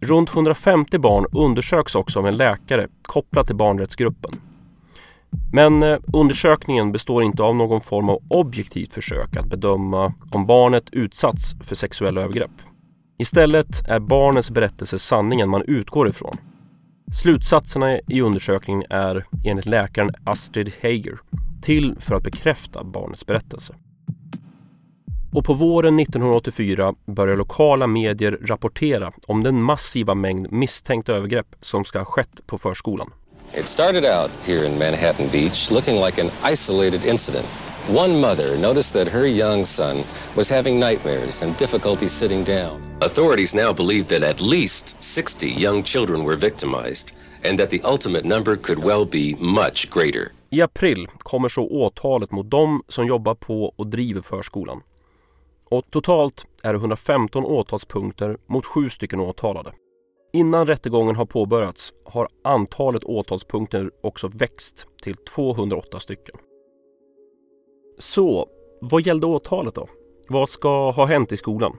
Runt 0.00 0.30
150 0.34 0.98
barn 0.98 1.26
undersöks 1.32 1.94
också 1.94 2.18
av 2.18 2.26
en 2.26 2.36
läkare 2.36 2.88
kopplat 3.02 3.46
till 3.46 3.56
barnrättsgruppen. 3.56 4.32
Men 5.52 5.82
eh, 5.82 5.98
undersökningen 6.12 6.92
består 6.92 7.22
inte 7.22 7.42
av 7.42 7.56
någon 7.56 7.80
form 7.80 8.08
av 8.08 8.22
objektivt 8.28 8.92
försök 8.92 9.36
att 9.36 9.46
bedöma 9.46 10.12
om 10.30 10.46
barnet 10.46 10.84
utsatts 10.92 11.56
för 11.60 11.74
sexuella 11.74 12.20
övergrepp. 12.20 12.50
Istället 13.18 13.88
är 13.88 13.98
barnens 13.98 14.50
berättelse 14.50 14.98
sanningen 14.98 15.48
man 15.48 15.62
utgår 15.66 16.08
ifrån. 16.08 16.36
Slutsatserna 17.12 17.98
i 17.98 18.20
undersökningen 18.20 18.84
är 18.90 19.24
enligt 19.44 19.66
läkaren 19.66 20.10
Astrid 20.24 20.72
Hager 20.82 21.18
till 21.62 21.96
för 21.98 22.14
att 22.14 22.22
bekräfta 22.22 22.84
barnets 22.84 23.26
berättelse. 23.26 23.74
Och 25.32 25.44
på 25.44 25.54
våren 25.54 26.00
1984 26.00 26.94
börjar 27.06 27.36
lokala 27.36 27.86
medier 27.86 28.38
rapportera 28.42 29.12
om 29.26 29.42
den 29.42 29.62
massiva 29.62 30.14
mängd 30.14 30.52
misstänkta 30.52 31.12
övergrepp 31.12 31.46
som 31.60 31.84
ska 31.84 31.98
ha 31.98 32.04
skett 32.04 32.46
på 32.46 32.58
förskolan. 32.58 33.12
It 33.54 33.68
started 33.68 34.04
out 34.04 34.30
here 34.46 34.66
in 34.66 34.78
Manhattan 34.78 35.28
Beach 35.32 35.70
looking 35.70 36.04
like 36.04 36.22
an 36.22 36.30
isolated 36.52 37.04
incident. 37.04 37.46
One 37.88 38.20
mother 38.20 38.62
noticed 38.62 38.92
that 38.92 39.12
her 39.12 39.26
young 39.26 39.64
son 39.64 39.96
was 40.36 40.50
having 40.50 40.80
nightmares 40.80 41.42
and 41.42 41.58
difficulty 41.58 42.08
sitting 42.08 42.44
down. 42.44 42.82
Authorities 43.00 43.54
now 43.54 43.72
believe 43.72 44.04
that 44.04 44.22
at 44.22 44.40
least 44.40 44.96
60 45.02 45.46
young 45.46 45.82
children 45.82 46.24
were 46.24 46.36
victimized 46.36 47.14
and 47.48 47.58
that 47.58 47.70
the 47.70 47.80
ultimate 47.84 48.24
number 48.24 48.56
could 48.56 48.84
well 48.84 49.04
be 49.04 49.36
much 49.40 49.90
greater. 49.90 50.32
I 50.50 50.60
april 50.60 51.08
kommer 51.18 51.48
så 51.48 51.68
åtalet 51.68 52.30
mot 52.30 52.50
dem 52.50 52.82
som 52.88 53.06
jobbar 53.06 53.34
på 53.34 53.64
och 53.76 53.86
driver 53.86 54.22
förskolan. 54.22 54.82
Och 55.70 55.90
totalt 55.90 56.46
är 56.62 56.72
det 56.72 56.78
115 56.78 57.44
åtalspunkter 57.44 58.36
mot 58.46 58.66
sju 58.66 58.88
stycken 58.88 59.20
åtalade. 59.20 59.72
Innan 60.32 60.66
rättegången 60.66 61.16
har 61.16 61.26
påbörjats 61.26 61.92
har 62.04 62.28
antalet 62.44 63.04
åtalspunkter 63.04 63.90
också 64.00 64.28
växt 64.28 64.86
till 65.02 65.16
208 65.16 66.00
stycken. 66.00 66.34
Så, 67.98 68.48
vad 68.80 69.06
gällde 69.06 69.26
åtalet 69.26 69.74
då? 69.74 69.88
Vad 70.28 70.48
ska 70.48 70.90
ha 70.90 71.04
hänt 71.04 71.32
i 71.32 71.36
skolan? 71.36 71.76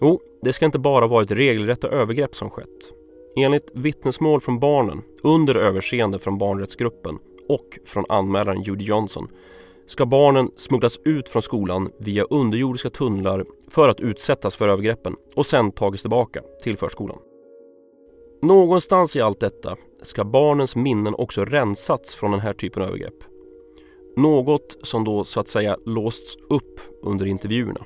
Jo, 0.00 0.20
det 0.42 0.52
ska 0.52 0.64
inte 0.64 0.78
bara 0.78 1.06
varit 1.06 1.30
regelrätta 1.30 1.88
övergrepp 1.88 2.34
som 2.34 2.50
skett. 2.50 2.92
Enligt 3.36 3.70
vittnesmål 3.74 4.40
från 4.40 4.58
barnen 4.58 5.02
under 5.22 5.54
överseende 5.56 6.18
från 6.18 6.38
barnrättsgruppen 6.38 7.18
och 7.48 7.78
från 7.84 8.04
anmälaren 8.08 8.62
Judy 8.62 8.84
Johnson 8.84 9.28
ska 9.92 10.06
barnen 10.06 10.50
smugglas 10.56 10.98
ut 11.04 11.28
från 11.28 11.42
skolan 11.42 11.90
via 11.98 12.24
underjordiska 12.24 12.90
tunnlar 12.90 13.44
för 13.68 13.88
att 13.88 14.00
utsättas 14.00 14.56
för 14.56 14.68
övergreppen 14.68 15.16
och 15.34 15.46
sen 15.46 15.72
tagits 15.72 16.02
tillbaka 16.02 16.42
till 16.62 16.76
förskolan. 16.76 17.18
Någonstans 18.42 19.16
i 19.16 19.20
allt 19.20 19.40
detta 19.40 19.76
ska 20.02 20.24
barnens 20.24 20.76
minnen 20.76 21.14
också 21.14 21.44
rensats 21.44 22.14
från 22.14 22.30
den 22.30 22.40
här 22.40 22.52
typen 22.52 22.82
av 22.82 22.88
övergrepp. 22.88 23.24
Något 24.16 24.76
som 24.82 25.04
då 25.04 25.24
så 25.24 25.40
att 25.40 25.48
säga 25.48 25.76
låsts 25.86 26.36
upp 26.48 26.80
under 27.02 27.26
intervjuerna. 27.26 27.84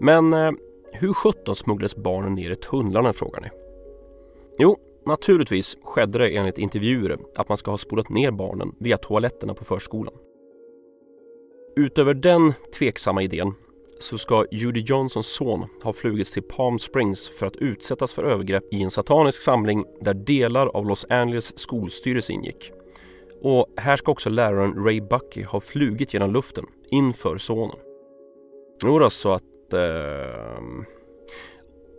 Men 0.00 0.32
eh, 0.32 0.52
hur 0.92 1.12
sjutton 1.12 1.56
smugglades 1.56 1.96
barnen 1.96 2.34
ner 2.34 2.50
i 2.50 2.56
tunnlarna 2.56 3.12
frågar 3.12 3.40
ni? 3.40 3.48
Jo, 4.58 4.76
naturligtvis 5.06 5.76
skedde 5.82 6.18
det 6.18 6.36
enligt 6.36 6.58
intervjuer 6.58 7.18
att 7.36 7.48
man 7.48 7.58
ska 7.58 7.70
ha 7.70 7.78
spolat 7.78 8.08
ner 8.08 8.30
barnen 8.30 8.74
via 8.78 8.96
toaletterna 8.96 9.54
på 9.54 9.64
förskolan. 9.64 10.14
Utöver 11.76 12.14
den 12.14 12.52
tveksamma 12.78 13.22
idén 13.22 13.54
så 13.98 14.18
ska 14.18 14.46
Judy 14.50 14.80
Johnsons 14.80 15.26
son 15.26 15.66
ha 15.82 15.92
flugits 15.92 16.32
till 16.32 16.42
Palm 16.42 16.78
Springs 16.78 17.28
för 17.28 17.46
att 17.46 17.56
utsättas 17.56 18.12
för 18.12 18.24
övergrepp 18.24 18.64
i 18.70 18.82
en 18.82 18.90
satanisk 18.90 19.42
samling 19.42 19.84
där 20.00 20.14
delar 20.14 20.66
av 20.66 20.86
Los 20.86 21.06
Angeles 21.08 21.58
skolstyrelse 21.58 22.32
ingick. 22.32 22.72
Och 23.42 23.66
här 23.76 23.96
ska 23.96 24.12
också 24.12 24.30
läraren 24.30 24.84
Ray 24.84 25.00
Bucky 25.00 25.42
ha 25.42 25.60
flugit 25.60 26.14
genom 26.14 26.32
luften 26.32 26.64
inför 26.90 27.38
sonen. 27.38 27.76
Jodå, 28.84 29.10
så 29.10 29.32
att... 29.32 29.72
Eh, 29.72 30.62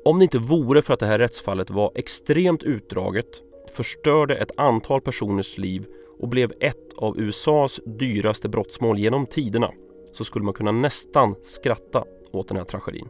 om 0.05 0.19
det 0.19 0.23
inte 0.23 0.39
vore 0.39 0.81
för 0.81 0.93
att 0.93 0.99
det 0.99 1.05
här 1.05 1.19
rättsfallet 1.19 1.69
var 1.69 1.91
extremt 1.95 2.63
utdraget, 2.63 3.27
förstörde 3.73 4.35
ett 4.35 4.51
antal 4.57 5.01
personers 5.01 5.57
liv 5.57 5.85
och 6.19 6.27
blev 6.27 6.53
ett 6.59 6.90
av 7.01 7.19
USAs 7.19 7.79
dyraste 7.85 8.49
brottsmål 8.49 8.99
genom 8.99 9.25
tiderna 9.25 9.71
så 10.11 10.23
skulle 10.23 10.45
man 10.45 10.53
kunna 10.53 10.71
nästan 10.71 11.35
skratta 11.41 12.03
åt 12.31 12.47
den 12.47 12.57
här 12.57 12.63
tragedin. 12.63 13.07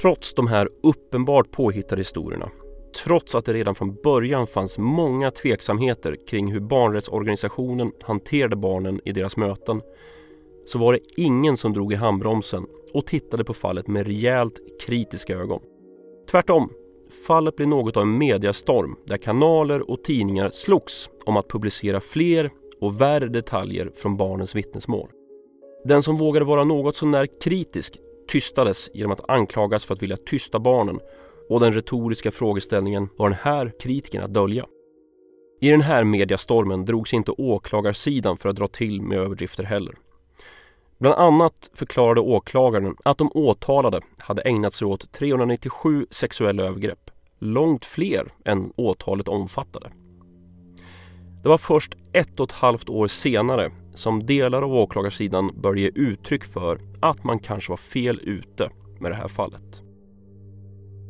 Trots 0.00 0.34
de 0.34 0.46
här 0.46 0.68
uppenbart 0.82 1.50
påhittade 1.50 2.00
historierna, 2.00 2.50
trots 3.04 3.34
att 3.34 3.44
det 3.44 3.52
redan 3.52 3.74
från 3.74 3.94
början 3.94 4.46
fanns 4.46 4.78
många 4.78 5.30
tveksamheter 5.30 6.16
kring 6.26 6.52
hur 6.52 6.60
barnrättsorganisationen 6.60 7.92
hanterade 8.02 8.56
barnen 8.56 9.00
i 9.04 9.12
deras 9.12 9.36
möten, 9.36 9.82
så 10.66 10.78
var 10.78 10.92
det 10.92 11.00
ingen 11.16 11.56
som 11.56 11.72
drog 11.72 11.92
i 11.92 11.96
handbromsen 11.96 12.66
och 12.92 13.06
tittade 13.06 13.44
på 13.44 13.54
fallet 13.54 13.88
med 13.88 14.06
rejält 14.06 14.60
kritiska 14.80 15.36
ögon. 15.36 15.62
Tvärtom 16.30 16.70
Fallet 17.26 17.56
blev 17.56 17.68
något 17.68 17.96
av 17.96 18.02
en 18.02 18.18
mediastorm 18.18 18.96
där 19.04 19.16
kanaler 19.16 19.90
och 19.90 20.04
tidningar 20.04 20.50
slogs 20.50 21.10
om 21.24 21.36
att 21.36 21.48
publicera 21.48 22.00
fler 22.00 22.50
och 22.80 23.00
värre 23.00 23.28
detaljer 23.28 23.90
från 23.94 24.16
barnens 24.16 24.54
vittnesmål. 24.54 25.10
Den 25.84 26.02
som 26.02 26.16
vågade 26.16 26.46
vara 26.46 26.64
något 26.64 26.96
sånär 26.96 27.28
kritisk 27.40 27.98
tystades 28.28 28.90
genom 28.94 29.12
att 29.12 29.30
anklagas 29.30 29.84
för 29.84 29.94
att 29.94 30.02
vilja 30.02 30.16
tysta 30.16 30.58
barnen 30.58 31.00
och 31.48 31.60
den 31.60 31.72
retoriska 31.72 32.30
frågeställningen 32.30 33.08
var 33.16 33.28
den 33.28 33.38
här 33.42 33.72
kritiken 33.80 34.22
att 34.22 34.34
dölja. 34.34 34.66
I 35.60 35.70
den 35.70 35.80
här 35.80 36.04
mediastormen 36.04 36.84
drogs 36.84 37.14
inte 37.14 37.30
åklagarsidan 37.30 38.36
för 38.36 38.48
att 38.48 38.56
dra 38.56 38.66
till 38.66 39.02
med 39.02 39.18
överdrifter 39.18 39.64
heller. 39.64 39.94
Bland 40.98 41.14
annat 41.14 41.70
förklarade 41.74 42.20
åklagaren 42.20 42.96
att 43.04 43.18
de 43.18 43.30
åtalade 43.34 44.00
hade 44.18 44.42
ägnat 44.42 44.72
sig 44.72 44.86
åt 44.86 45.12
397 45.12 46.06
sexuella 46.10 46.62
övergrepp, 46.62 47.10
långt 47.38 47.84
fler 47.84 48.28
än 48.44 48.72
åtalet 48.76 49.28
omfattade. 49.28 49.90
Det 51.42 51.48
var 51.48 51.58
först 51.58 51.94
ett 52.12 52.40
och 52.40 52.50
ett 52.50 52.56
halvt 52.56 52.88
år 52.88 53.08
senare 53.08 53.70
som 53.94 54.26
delar 54.26 54.62
av 54.62 54.74
åklagarsidan 54.74 55.50
började 55.60 55.80
ge 55.80 55.90
uttryck 55.94 56.44
för 56.44 56.80
att 57.00 57.24
man 57.24 57.38
kanske 57.38 57.72
var 57.72 57.76
fel 57.76 58.20
ute 58.22 58.70
med 59.00 59.10
det 59.10 59.16
här 59.16 59.28
fallet. 59.28 59.82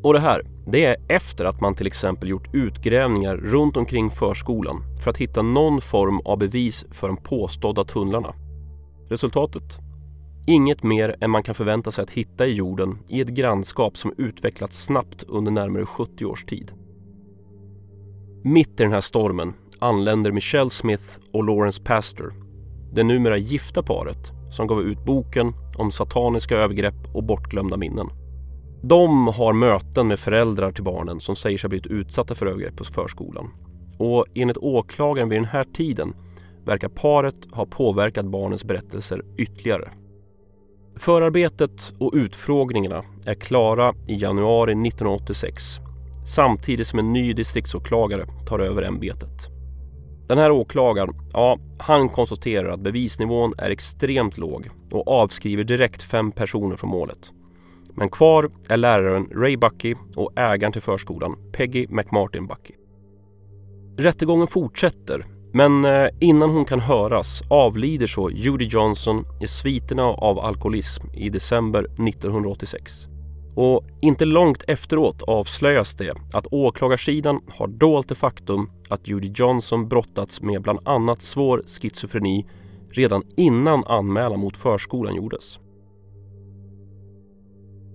Och 0.03 0.13
det 0.13 0.21
här, 0.21 0.43
det 0.67 0.85
är 0.85 0.97
efter 1.09 1.45
att 1.45 1.61
man 1.61 1.75
till 1.75 1.87
exempel 1.87 2.29
gjort 2.29 2.55
utgrävningar 2.55 3.37
runt 3.37 3.77
omkring 3.77 4.11
förskolan 4.11 4.83
för 5.05 5.11
att 5.11 5.17
hitta 5.17 5.43
någon 5.43 5.81
form 5.81 6.21
av 6.25 6.39
bevis 6.39 6.85
för 6.91 7.09
de 7.09 7.17
påstådda 7.17 7.85
tunnlarna. 7.85 8.35
Resultatet? 9.09 9.79
Inget 10.47 10.83
mer 10.83 11.17
än 11.21 11.31
man 11.31 11.43
kan 11.43 11.55
förvänta 11.55 11.91
sig 11.91 12.03
att 12.03 12.11
hitta 12.11 12.47
i 12.47 12.53
jorden 12.53 12.99
i 13.09 13.21
ett 13.21 13.29
grannskap 13.29 13.97
som 13.97 14.15
utvecklats 14.19 14.85
snabbt 14.85 15.23
under 15.23 15.53
närmare 15.53 15.87
70 15.87 16.25
års 16.25 16.45
tid. 16.45 16.73
Mitt 18.45 18.81
i 18.81 18.83
den 18.83 18.93
här 18.93 19.01
stormen 19.01 19.55
anländer 19.79 20.33
Michelle 20.33 20.71
Smith 20.71 21.19
och 21.33 21.45
Lawrence 21.45 21.83
Pastor, 21.83 22.35
det 22.93 23.03
numera 23.03 23.37
gifta 23.37 23.83
paret 23.83 24.33
som 24.51 24.67
gav 24.67 24.83
ut 24.83 25.05
boken 25.05 25.53
om 25.79 25.91
sataniska 25.91 26.57
övergrepp 26.57 27.15
och 27.15 27.25
bortglömda 27.25 27.77
minnen. 27.77 28.09
De 28.83 29.27
har 29.27 29.53
möten 29.53 30.09
med 30.09 30.19
föräldrar 30.19 30.73
till 30.73 30.85
barnen 30.85 31.21
som 31.21 31.37
säger 31.37 31.59
sig 31.59 31.69
ha 31.69 31.69
blivit 31.69 31.87
utsatta 31.87 32.35
för 32.35 32.47
övergrepp 32.47 32.77
på 32.77 32.85
förskolan. 32.85 33.51
Och 33.99 34.27
enligt 34.35 34.57
åklagaren 34.57 35.29
vid 35.29 35.39
den 35.39 35.45
här 35.45 35.65
tiden 35.65 36.15
verkar 36.67 36.89
paret 36.89 37.35
ha 37.53 37.67
påverkat 37.67 38.27
barnens 38.27 38.65
berättelser 38.65 39.23
ytterligare. 39.37 39.91
Förarbetet 40.97 41.93
och 41.99 42.13
utfrågningarna 42.15 43.03
är 43.27 43.35
klara 43.35 43.95
i 44.07 44.17
januari 44.17 44.73
1986 44.73 45.63
samtidigt 46.27 46.87
som 46.87 46.99
en 46.99 47.13
ny 47.13 47.33
distriktsåklagare 47.33 48.27
tar 48.47 48.59
över 48.59 48.83
ämbetet. 48.83 49.49
Den 50.29 50.39
här 50.39 50.51
åklagaren, 50.51 51.15
ja, 51.33 51.59
han 51.79 52.09
konstaterar 52.09 52.69
att 52.69 52.81
bevisnivån 52.81 53.55
är 53.59 53.71
extremt 53.71 54.39
låg 54.39 54.69
och 54.91 55.09
avskriver 55.09 55.65
direkt 55.65 56.03
fem 56.03 56.33
personer 56.33 56.77
från 56.77 56.91
målet. 56.91 57.33
Men 57.95 58.11
kvar 58.11 58.51
är 58.69 58.77
läraren 58.77 59.29
Ray 59.35 59.57
Bucky 59.57 59.95
och 60.17 60.39
ägaren 60.39 60.73
till 60.73 60.83
förskolan 60.83 61.37
Peggy 61.53 61.87
McMartin 61.89 62.47
Bucky. 62.47 62.75
Rättegången 63.97 64.47
fortsätter 64.47 65.27
men 65.57 65.85
eh, 65.85 66.09
innan 66.21 66.51
hon 66.51 66.65
kan 66.65 66.81
höras 66.81 67.43
avlider 67.49 68.07
så 68.07 68.31
Judy 68.31 68.65
Johnson 68.65 69.25
i 69.41 69.47
sviterna 69.47 70.03
av 70.03 70.39
alkoholism 70.39 71.07
i 71.13 71.29
december 71.29 71.85
1986. 71.85 73.07
Och 73.55 73.85
inte 74.01 74.25
långt 74.25 74.65
efteråt 74.69 75.23
avslöjas 75.23 75.95
det 75.95 76.15
att 76.33 76.47
åklagarsidan 76.51 77.41
har 77.49 77.67
dolt 77.67 78.09
det 78.09 78.15
faktum 78.15 78.71
att 78.89 79.09
Judy 79.09 79.33
Johnson 79.35 79.89
brottats 79.89 80.43
med 80.43 80.63
bland 80.63 80.79
annat 80.85 81.23
svår 81.23 81.63
schizofreni 81.67 82.47
redan 82.91 83.23
innan 83.37 83.85
anmälan 83.85 84.41
mot 84.41 84.57
förskolan 84.57 85.15
gjordes. 85.15 85.59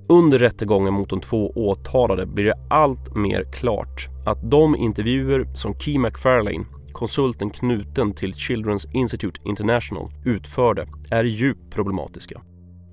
Under 0.10 0.40
rättegången 0.40 0.94
mot 0.94 1.10
de 1.10 1.22
två 1.22 1.52
åtalade 1.56 2.26
blir 2.26 2.46
det 2.46 2.56
allt 2.70 3.16
mer 3.16 3.44
klart 3.54 4.08
att 4.26 4.52
de 4.52 4.76
intervjuer 4.76 5.48
som 5.54 5.80
Key 5.80 5.98
McFarlane, 5.98 6.66
konsulten 6.92 7.50
knuten 7.50 8.14
till 8.14 8.32
Children's 8.32 8.88
Institute 8.94 9.42
International, 9.44 10.10
utförde 10.26 10.86
är 11.12 11.24
djupt 11.24 11.74
problematiska. 11.74 12.42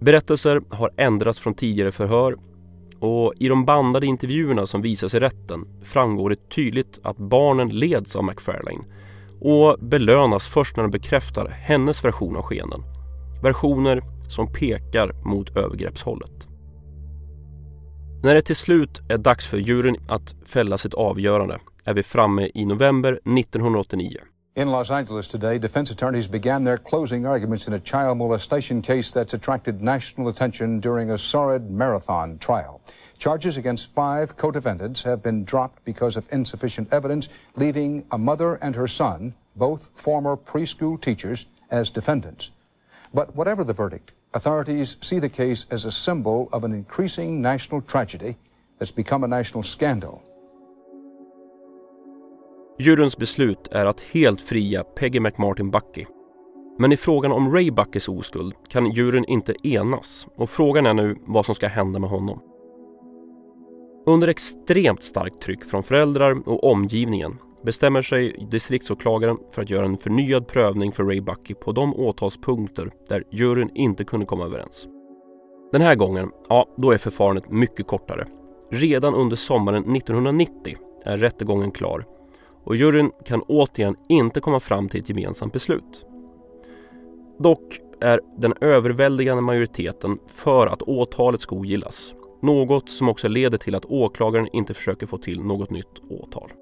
Berättelser 0.01 0.63
har 0.71 0.91
ändrats 0.97 1.39
från 1.39 1.55
tidigare 1.55 1.93
förhör 1.93 2.37
och 3.01 3.35
i 3.37 3.49
de 3.49 3.65
bandade 3.65 4.07
intervjuerna 4.07 4.67
som 4.67 4.83
visas 4.83 5.15
i 5.15 5.21
rätten 5.21 5.67
framgår 5.83 6.31
det 6.31 6.49
tydligt 6.51 7.01
att 7.03 7.17
barnen 7.17 7.69
leds 7.69 8.17
av 8.17 8.25
McFarlane 8.25 8.85
och 9.41 9.79
belönas 9.81 10.47
först 10.47 10.77
när 10.77 10.83
de 10.83 10.91
bekräftar 10.91 11.49
hennes 11.49 12.05
version 12.05 12.37
av 12.37 12.43
skenen. 12.43 12.83
Versioner 13.43 14.03
som 14.29 14.53
pekar 14.53 15.13
mot 15.25 15.57
övergreppshållet. 15.57 16.49
När 18.23 18.35
det 18.35 18.43
till 18.43 18.57
slut 18.57 19.03
är 19.09 19.19
dags 19.19 19.47
för 19.47 19.59
juryn 19.59 19.97
att 20.09 20.35
fälla 20.45 20.79
sitt 20.79 20.95
avgörande 20.95 21.59
är 21.89 21.95
vi 21.95 22.03
framme 22.03 22.51
i 22.55 22.65
november 22.65 23.13
1989. 23.13 24.25
In 24.55 24.71
Los 24.71 24.91
Angeles 24.91 25.29
today, 25.29 25.59
defense 25.59 25.93
attorneys 25.93 26.29
began 26.31 26.65
their 26.65 26.79
closing 26.79 27.27
arguments 27.27 27.69
in 27.69 27.75
a 27.75 27.79
child 27.79 28.19
molestation 28.19 28.83
case 28.83 29.13
that's 29.13 29.35
attracted 29.35 29.81
national 29.83 30.29
attention 30.29 30.81
during 30.81 31.11
a 31.11 31.19
sordid 31.19 31.71
marathon 31.71 32.39
trial. 32.39 32.81
Charges 33.19 33.57
against 33.57 33.95
five 33.95 34.37
co 34.37 34.51
defendants 34.51 35.03
have 35.03 35.23
been 35.23 35.45
dropped 35.45 35.85
because 35.85 36.19
of 36.19 36.29
insufficient 36.33 36.93
evidence, 36.93 37.29
leaving 37.57 38.05
a 38.11 38.19
mother 38.19 38.59
and 38.63 38.77
her 38.77 38.89
son, 38.89 39.35
both 39.57 39.91
former 39.95 40.37
preschool 40.37 41.01
teachers, 41.01 41.47
as 41.71 41.91
defendants. 41.91 42.51
But 43.15 43.35
whatever 43.35 43.65
the 43.65 43.73
verdict, 43.83 44.13
authorities 44.35 44.97
see 45.01 45.21
the 45.21 45.31
case 45.31 45.67
as 45.71 45.87
a 45.87 45.91
symbol 45.91 46.49
of 46.53 46.65
an 46.65 46.75
increasing 46.75 47.41
national 47.41 47.81
tragedy 47.81 48.37
that's 48.79 48.93
become 48.93 49.25
a 49.25 49.29
national 49.29 49.63
scandal. 49.63 50.23
Juryns 52.81 53.17
beslut 53.17 53.69
är 53.71 53.87
att 53.87 54.01
helt 54.01 54.41
fria 54.41 54.85
Peggy 54.85 55.21
McMartin 55.21 55.71
Bucky. 55.71 56.05
Men 56.79 56.93
i 56.93 56.97
frågan 56.97 57.33
om 57.33 57.53
Ray 57.53 57.71
Buckys 57.71 58.09
oskuld 58.09 58.55
kan 58.69 58.91
juryn 58.91 59.25
inte 59.25 59.55
enas 59.63 60.27
och 60.37 60.51
frågan 60.51 60.87
är 60.87 60.95
nu 60.95 61.17
vad 61.27 61.47
som 61.47 61.55
ska 61.55 61.67
hända 61.67 61.99
med 61.99 62.11
honom. 62.11 62.41
Under 64.07 64.29
extremt 64.29 65.03
starkt 65.03 65.41
tryck 65.41 65.65
från 65.65 65.83
föräldrar 65.83 66.49
och 66.49 66.65
omgivningen 66.65 67.39
bestämmer 67.65 68.03
sig 68.03 68.47
distriktsåklagaren 68.51 69.39
för 69.53 69.63
att 69.63 69.71
göra 69.71 69.87
en 69.87 69.99
förnyad 69.99 70.49
prövning 70.49 70.93
för 70.93 71.05
Ray 71.05 71.21
Bucky 71.21 71.55
på 71.55 71.73
de 71.73 71.95
åtalspunkter 71.95 72.91
där 73.09 73.25
juryn 73.31 73.71
inte 73.75 74.05
kunde 74.05 74.27
komma 74.27 74.45
överens. 74.45 74.89
Den 75.73 75.83
här 75.83 75.95
gången, 75.95 76.31
ja, 76.49 76.67
då 76.77 76.91
är 76.91 76.99
förfarandet 76.99 77.51
mycket 77.51 77.87
kortare. 77.87 78.27
Redan 78.71 79.15
under 79.15 79.37
sommaren 79.37 79.97
1990 79.97 80.77
är 81.05 81.17
rättegången 81.17 81.71
klar 81.71 82.07
och 82.69 82.77
juryn 82.77 83.11
kan 83.25 83.43
återigen 83.43 83.97
inte 84.09 84.41
komma 84.41 84.61
fram 84.61 84.89
till 84.89 85.01
ett 85.01 85.09
gemensamt 85.09 85.53
beslut. 85.53 86.07
Dock 87.39 87.81
är 88.01 88.21
den 88.37 88.55
överväldigande 88.61 89.43
majoriteten 89.43 90.19
för 90.27 90.67
att 90.67 90.83
åtalet 90.83 91.41
ska 91.41 91.57
ogillas. 91.57 92.15
Något 92.43 92.89
som 92.89 93.09
också 93.09 93.29
leder 93.29 93.59
till 93.59 93.75
att 93.75 93.85
åklagaren 93.85 94.49
inte 94.53 94.75
försöker 94.75 95.07
få 95.07 95.19
till 95.19 95.41
något 95.43 95.71
nytt 95.71 96.03
åtal. 96.11 96.53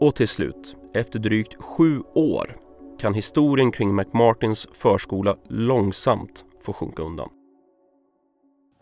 Och 0.00 0.14
till 0.14 0.28
slut, 0.28 0.76
efter 0.94 1.18
drygt 1.18 1.62
sju 1.62 2.02
år 2.14 2.56
kan 2.98 3.14
historien 3.14 3.72
kring 3.72 3.94
McMartins 3.94 4.68
förskola 4.72 5.36
långsamt 5.48 6.44
få 6.62 6.72
sjunka 6.72 7.02
undan. 7.02 7.28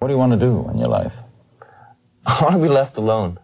What 0.01 0.09
do 0.09 0.13
you 0.13 0.19
want 0.19 0.41
to 0.41 0.47
do 0.47 0.71
in 0.73 0.81
your 0.81 1.03
life? 1.05 1.17
I 2.41 2.45
want 2.45 2.55
to 2.55 2.61
be 2.61 2.69
left 2.69 2.99
alone. 2.99 3.37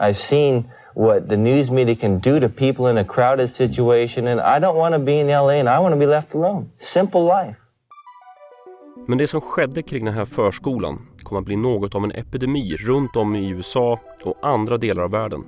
I've 0.00 0.14
seen 0.14 0.64
what 0.98 1.28
the 1.28 1.36
news 1.36 1.70
media 1.70 1.96
can 1.96 2.18
do 2.18 2.40
to 2.40 2.48
people 2.48 2.90
in 2.90 2.98
a 2.98 3.04
crowded 3.04 3.50
situation 3.50 4.26
and 4.26 4.40
I 4.40 4.58
don't 4.60 4.76
want 4.76 4.94
to 4.94 4.98
be 4.98 5.20
in 5.20 5.26
LA 5.28 5.60
and 5.60 5.68
I 5.68 5.78
want 5.78 5.92
to 5.92 5.98
be 5.98 6.06
left 6.06 6.34
alone. 6.34 6.70
Simple 6.78 7.20
life. 7.20 7.56
Men 9.06 9.18
det 9.18 9.26
som 9.26 9.40
skedde 9.40 9.82
kring 9.82 10.04
den 10.04 10.14
här 10.14 10.24
förskolan 10.24 10.98
kommer 11.22 11.40
att 11.40 11.46
bli 11.46 11.56
något 11.56 11.94
av 11.94 12.04
en 12.04 12.10
epidemi 12.10 12.76
runt 12.76 13.16
om 13.16 13.36
i 13.36 13.48
USA 13.48 14.00
och 14.24 14.34
andra 14.42 14.78
delar 14.78 15.02
av 15.02 15.10
världen. 15.10 15.44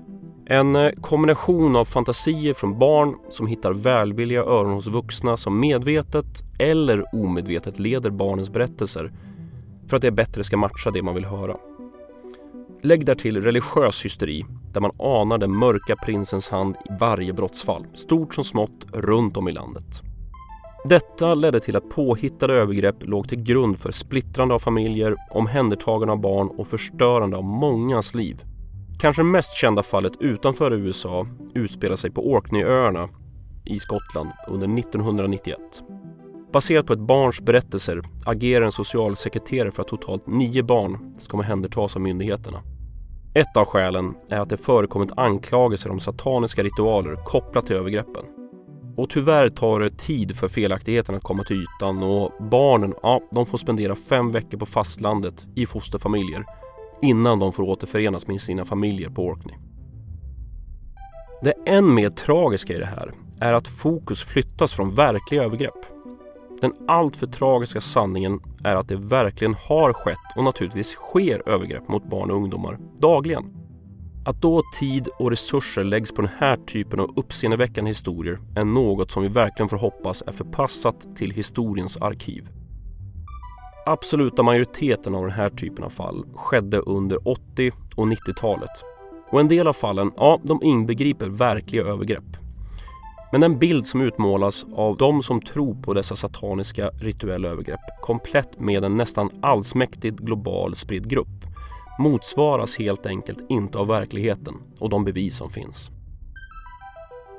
En 0.46 0.76
eh, 0.76 0.90
kombination 0.90 1.76
av 1.76 1.84
fantasier 1.84 2.54
från 2.54 2.78
barn 2.78 3.16
som 3.28 3.46
hittar 3.46 3.72
välvilliga 3.72 4.40
öron 4.40 4.72
hos 4.72 4.86
vuxna 4.86 5.36
som 5.36 5.60
medvetet 5.60 6.42
eller 6.58 7.14
omedvetet 7.14 7.78
leder 7.78 8.10
barnens 8.10 8.50
berättelser 8.50 9.12
för 9.88 9.96
att 9.96 10.02
det 10.02 10.10
bättre 10.10 10.44
ska 10.44 10.56
matcha 10.56 10.90
det 10.90 11.02
man 11.02 11.14
vill 11.14 11.24
höra. 11.24 11.56
Lägg 12.82 13.06
därtill 13.06 13.42
religiös 13.42 14.04
hysteri 14.04 14.44
där 14.72 14.80
man 14.80 14.90
anar 14.98 15.38
den 15.38 15.56
mörka 15.56 15.96
prinsens 15.96 16.48
hand 16.48 16.76
i 16.76 16.92
varje 17.00 17.32
brottsfall, 17.32 17.86
stort 17.94 18.34
som 18.34 18.44
smått, 18.44 18.86
runt 18.92 19.36
om 19.36 19.48
i 19.48 19.52
landet. 19.52 20.02
Detta 20.88 21.34
ledde 21.34 21.60
till 21.60 21.76
att 21.76 21.88
påhittade 21.88 22.54
övergrepp 22.54 22.96
låg 23.00 23.28
till 23.28 23.42
grund 23.42 23.78
för 23.78 23.92
splittrande 23.92 24.54
av 24.54 24.58
familjer, 24.58 25.16
omhändertagande 25.30 26.12
av 26.12 26.20
barn 26.20 26.48
och 26.48 26.68
förstörande 26.68 27.36
av 27.36 27.44
mångas 27.44 28.14
liv. 28.14 28.42
Kanske 29.00 29.22
mest 29.22 29.56
kända 29.56 29.82
fallet 29.82 30.12
utanför 30.20 30.72
USA 30.72 31.26
utspelar 31.54 31.96
sig 31.96 32.10
på 32.10 32.30
Orkneyöarna 32.30 33.08
i 33.64 33.78
Skottland 33.78 34.30
under 34.48 34.78
1991. 34.78 35.58
Baserat 36.52 36.86
på 36.86 36.92
ett 36.92 36.98
barns 36.98 37.40
berättelser 37.40 38.02
agerar 38.24 38.64
en 38.64 38.72
socialsekreterare 38.72 39.70
för 39.70 39.82
att 39.82 39.88
totalt 39.88 40.26
nio 40.26 40.62
barn 40.62 41.14
ska 41.18 41.36
omhändertas 41.36 41.96
av 41.96 42.02
myndigheterna. 42.02 42.62
Ett 43.34 43.56
av 43.56 43.64
skälen 43.64 44.14
är 44.28 44.38
att 44.38 44.48
det 44.48 44.56
förekommit 44.56 45.12
anklagelser 45.16 45.90
om 45.90 46.00
sataniska 46.00 46.62
ritualer 46.62 47.16
kopplat 47.24 47.66
till 47.66 47.76
övergreppen. 47.76 48.24
Och 48.96 49.10
tyvärr 49.10 49.48
tar 49.48 49.80
det 49.80 49.98
tid 49.98 50.36
för 50.36 50.48
felaktigheten 50.48 51.14
att 51.14 51.22
komma 51.22 51.44
till 51.44 51.62
ytan 51.62 52.02
och 52.02 52.32
barnen, 52.50 52.94
ja, 53.02 53.20
de 53.30 53.46
får 53.46 53.58
spendera 53.58 53.96
fem 53.96 54.32
veckor 54.32 54.58
på 54.58 54.66
fastlandet 54.66 55.46
i 55.54 55.66
fosterfamiljer 55.66 56.44
innan 57.02 57.38
de 57.38 57.52
får 57.52 57.62
återförenas 57.62 58.26
med 58.26 58.40
sina 58.40 58.64
familjer 58.64 59.10
på 59.10 59.24
Orkney. 59.24 59.56
Det 61.42 61.54
än 61.66 61.94
mer 61.94 62.08
tragiska 62.08 62.74
i 62.74 62.78
det 62.78 62.86
här 62.86 63.12
är 63.40 63.52
att 63.52 63.68
fokus 63.68 64.22
flyttas 64.22 64.72
från 64.72 64.94
verkliga 64.94 65.42
övergrepp. 65.42 65.89
Den 66.60 66.72
alltför 66.88 67.26
tragiska 67.26 67.80
sanningen 67.80 68.40
är 68.64 68.76
att 68.76 68.88
det 68.88 68.96
verkligen 68.96 69.54
har 69.54 69.92
skett 69.92 70.18
och 70.36 70.44
naturligtvis 70.44 70.88
sker 70.88 71.48
övergrepp 71.48 71.88
mot 71.88 72.10
barn 72.10 72.30
och 72.30 72.36
ungdomar 72.36 72.78
dagligen. 72.98 73.44
Att 74.24 74.42
då 74.42 74.62
tid 74.78 75.08
och 75.18 75.30
resurser 75.30 75.84
läggs 75.84 76.12
på 76.12 76.22
den 76.22 76.30
här 76.38 76.56
typen 76.56 77.00
av 77.00 77.12
uppseendeväckande 77.16 77.90
historier 77.90 78.38
är 78.56 78.64
något 78.64 79.10
som 79.10 79.22
vi 79.22 79.28
verkligen 79.28 79.68
får 79.68 79.76
hoppas 79.76 80.22
är 80.26 80.32
förpassat 80.32 81.16
till 81.16 81.30
historiens 81.30 81.96
arkiv. 81.96 82.48
Absoluta 83.86 84.42
majoriteten 84.42 85.14
av 85.14 85.22
den 85.22 85.32
här 85.32 85.48
typen 85.48 85.84
av 85.84 85.90
fall 85.90 86.24
skedde 86.34 86.78
under 86.78 87.28
80 87.28 87.72
och 87.96 88.06
90-talet. 88.06 88.84
Och 89.30 89.40
en 89.40 89.48
del 89.48 89.68
av 89.68 89.72
fallen, 89.72 90.12
ja, 90.16 90.40
de 90.42 90.62
inbegriper 90.62 91.28
verkliga 91.28 91.82
övergrepp. 91.82 92.36
Men 93.32 93.40
den 93.40 93.58
bild 93.58 93.86
som 93.86 94.00
utmålas 94.00 94.66
av 94.74 94.96
de 94.96 95.22
som 95.22 95.40
tror 95.40 95.74
på 95.74 95.94
dessa 95.94 96.16
sataniska 96.16 96.88
rituella 96.88 97.48
övergrepp 97.48 97.80
komplett 98.00 98.60
med 98.60 98.84
en 98.84 98.96
nästan 98.96 99.30
allsmäktig 99.42 100.16
global 100.16 100.76
spridd 100.76 101.10
grupp 101.10 101.46
motsvaras 101.98 102.78
helt 102.78 103.06
enkelt 103.06 103.38
inte 103.48 103.78
av 103.78 103.86
verkligheten 103.86 104.54
och 104.78 104.90
de 104.90 105.04
bevis 105.04 105.36
som 105.36 105.50
finns. 105.50 105.90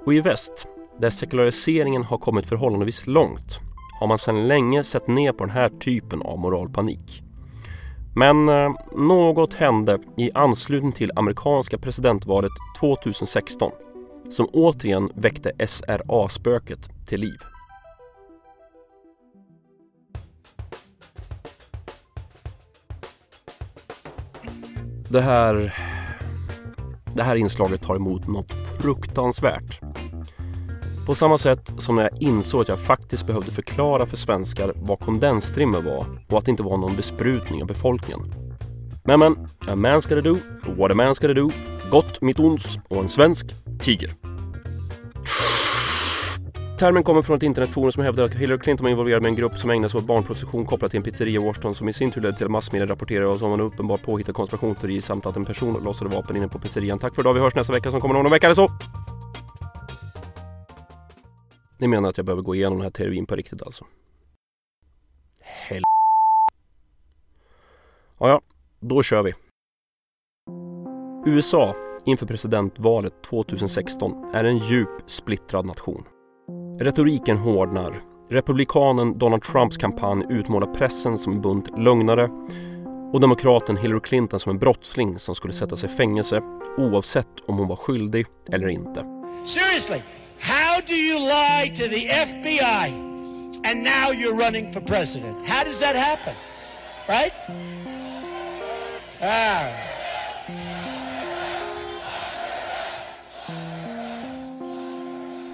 Och 0.06 0.14
i 0.14 0.20
väst, 0.20 0.68
där 1.00 1.10
sekulariseringen 1.10 2.04
har 2.04 2.18
kommit 2.18 2.46
förhållandevis 2.46 3.08
långt, 3.08 3.60
har 4.00 4.08
man 4.08 4.18
sedan 4.18 4.48
länge 4.48 4.84
sett 4.84 5.08
ner 5.08 5.32
på 5.32 5.46
den 5.46 5.56
här 5.56 5.70
typen 5.70 6.22
av 6.22 6.40
moralpanik. 6.40 7.24
Men 8.16 8.50
eh, 8.50 8.72
något 8.96 9.54
hände 9.54 10.00
i 10.18 10.32
anslutning 10.34 10.92
till 10.92 11.12
amerikanska 11.16 11.78
presidentvalet 11.78 12.52
2016 12.80 13.72
som 14.32 14.50
återigen 14.54 15.12
väckte 15.16 15.52
SRA-spöket 15.68 16.90
till 17.08 17.22
liv. 17.22 17.38
Det 25.10 25.22
här, 25.22 25.76
det 27.16 27.24
här 27.24 27.36
inslaget 27.36 27.82
tar 27.82 27.96
emot 27.96 28.28
något 28.28 28.52
fruktansvärt. 28.82 29.80
På 31.06 31.16
samma 31.16 31.38
sätt 31.38 31.72
som 31.78 31.96
när 31.96 32.04
jag 32.04 32.22
insåg 32.22 32.62
att 32.62 32.68
jag 32.68 32.80
faktiskt 32.80 33.28
behövde 33.28 33.52
förklara 33.52 34.06
för 34.06 34.18
svenskar 34.18 34.74
vad 34.76 35.00
kondensstrimmer 35.00 35.82
var 35.82 36.06
och 36.30 36.38
att 36.38 36.46
det 36.46 36.52
inte 36.52 36.64
var 36.64 36.78
någon 36.78 36.96
besprutning 36.96 37.62
av 37.62 37.68
befolkningen. 37.68 38.34
Men 39.04 39.20
men, 39.20 39.32
a 39.68 39.76
man's 39.76 40.10
gotta 40.10 40.22
do 40.22 40.38
what 40.78 40.92
a 40.92 40.94
man's 40.94 41.22
gotta 41.22 41.34
do. 41.34 41.50
Gott 41.92 42.22
mitt 42.22 42.40
ons 42.40 42.80
och 42.90 42.98
en 42.98 43.10
svensk 43.10 43.48
tiger. 43.80 44.21
Termen 46.82 47.04
kommer 47.04 47.22
från 47.22 47.38
ett 47.38 47.44
internetforum 47.44 47.92
som 47.92 48.04
hävdar 48.04 48.24
att 48.24 48.34
Hillary 48.34 48.60
Clinton 48.60 48.84
var 48.84 48.92
involverad 48.92 49.22
med 49.22 49.30
en 49.30 49.36
grupp 49.36 49.58
som 49.58 49.70
ägnade 49.70 49.90
sig 49.90 49.98
åt 49.98 50.06
barnprostitution 50.06 50.66
kopplat 50.66 50.92
till 50.92 50.98
en 50.98 51.04
pizzeria 51.04 51.42
i 51.42 51.46
Washington 51.46 51.76
som 51.76 51.90
i 51.90 51.94
sin 51.94 52.12
tur 52.12 52.22
ledde 52.22 52.38
till 52.38 52.46
att 52.46 52.52
massmedia 52.52 52.88
rapporterade 52.88 53.46
om 53.46 53.54
en 53.54 53.62
uppenbar 53.62 53.98
påhittad 53.98 54.34
konspirationsteori 54.34 55.02
samt 55.02 55.26
att 55.26 55.36
en 55.36 55.46
person 55.46 55.84
lossade 55.84 56.16
vapen 56.16 56.38
inne 56.38 56.48
på 56.48 56.60
pizzerian. 56.60 57.00
Tack 57.00 57.16
för 57.16 57.22
idag, 57.22 57.34
vi 57.34 57.40
hörs 57.40 57.56
nästa 57.56 57.74
vecka 57.74 57.92
som 57.92 58.02
kommer 58.02 58.16
någon 58.16 58.32
vecka 58.32 58.48
eller 58.48 58.56
så! 58.56 58.68
Ni 61.78 61.88
menar 61.88 62.10
att 62.10 62.18
jag 62.18 62.26
behöver 62.26 62.44
gå 62.44 62.56
igenom 62.56 62.78
den 62.78 62.84
här 62.84 62.92
teorin 62.92 63.26
på 63.26 63.36
riktigt 63.36 63.64
alltså? 63.64 63.86
Hel... 65.42 65.84
Ja, 68.20 68.28
ja, 68.30 68.42
då 68.80 69.04
kör 69.04 69.24
vi. 69.24 69.34
USA 71.26 71.76
inför 72.06 72.26
presidentvalet 72.26 73.24
2016 73.24 74.32
är 74.34 74.44
en 74.44 74.58
djup 74.58 74.90
splittrad 75.06 75.66
nation. 75.66 76.04
Retoriken 76.82 77.38
hårdnar. 77.38 78.02
Republikanen 78.30 79.18
Donald 79.18 79.44
Trumps 79.44 79.78
kampanj 79.78 80.26
utmålar 80.30 80.68
pressen 80.68 81.18
som 81.18 81.34
en 81.34 81.42
bunt 81.42 81.78
lögnare 81.78 82.30
och 83.14 83.22
demokraten 83.22 83.78
Hillary 83.78 84.00
Clinton 84.04 84.40
som 84.40 84.50
en 84.50 84.60
brottsling 84.60 85.20
som 85.20 85.36
skulle 85.36 85.54
sättas 85.54 85.84
i 85.84 85.88
fängelse 85.88 86.42
oavsett 86.78 87.28
om 87.48 87.58
hon 87.58 87.68
var 87.68 87.76
skyldig 87.76 88.26
eller 88.52 88.68
inte. 88.68 89.06
Seriously, 89.46 90.00
how 90.40 90.82
do 90.88 90.94
you 90.94 91.20
lie 91.20 91.76
to 91.76 91.84
the 91.96 92.08
FBI 92.10 92.94
and 93.70 93.84
now 93.84 94.08
you're 94.14 94.46
running 94.46 94.72
for 94.74 94.82
president? 94.82 95.48
How 95.48 95.64
does 95.64 95.80
that 95.82 95.96
happen? 95.96 96.34
Right? 97.08 97.34
Ah. 99.22 99.91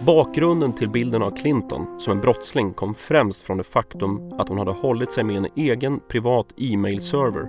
Bakgrunden 0.06 0.74
till 0.74 0.90
bilden 0.90 1.22
av 1.22 1.32
Clinton 1.32 2.00
som 2.00 2.14
en 2.14 2.22
brottsling 2.22 2.74
kom 2.74 2.96
främst 2.96 3.44
från 3.44 3.58
det 3.58 3.64
faktum 3.64 4.34
att 4.38 4.50
hon 4.50 4.58
hade 4.58 4.72
hållit 4.72 5.12
sig 5.14 5.24
med 5.24 5.38
en 5.38 5.48
egen 5.56 6.00
privat 6.08 6.54
e-mail-server 6.58 7.48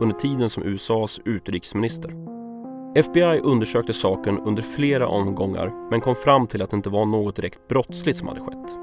under 0.00 0.16
tiden 0.16 0.50
som 0.50 0.62
USAs 0.62 1.20
utrikesminister. 1.24 2.14
FBI 2.94 3.38
undersökte 3.38 3.92
saken 3.92 4.38
under 4.38 4.62
flera 4.62 5.08
omgångar 5.08 5.88
men 5.90 6.00
kom 6.00 6.14
fram 6.14 6.46
till 6.46 6.62
att 6.62 6.70
det 6.70 6.76
inte 6.76 6.90
var 6.90 7.06
något 7.06 7.36
direkt 7.36 7.68
brottsligt 7.68 8.18
som 8.18 8.28
hade 8.28 8.40
skett. 8.40 8.78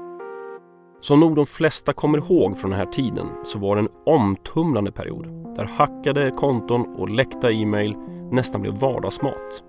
Som 1.00 1.20
nog 1.20 1.36
de 1.36 1.46
flesta 1.46 1.92
kommer 1.92 2.18
ihåg 2.18 2.58
från 2.58 2.70
den 2.70 2.78
här 2.78 2.86
tiden 2.86 3.26
så 3.44 3.58
var 3.58 3.76
det 3.76 3.82
en 3.82 3.88
omtumlande 4.06 4.92
period 4.92 5.54
där 5.56 5.64
hackade 5.64 6.30
konton 6.30 6.96
och 6.96 7.08
läckta 7.08 7.52
e-mail 7.52 7.96
nästan 8.30 8.62
blev 8.62 8.74
vardagsmat. 8.74 9.62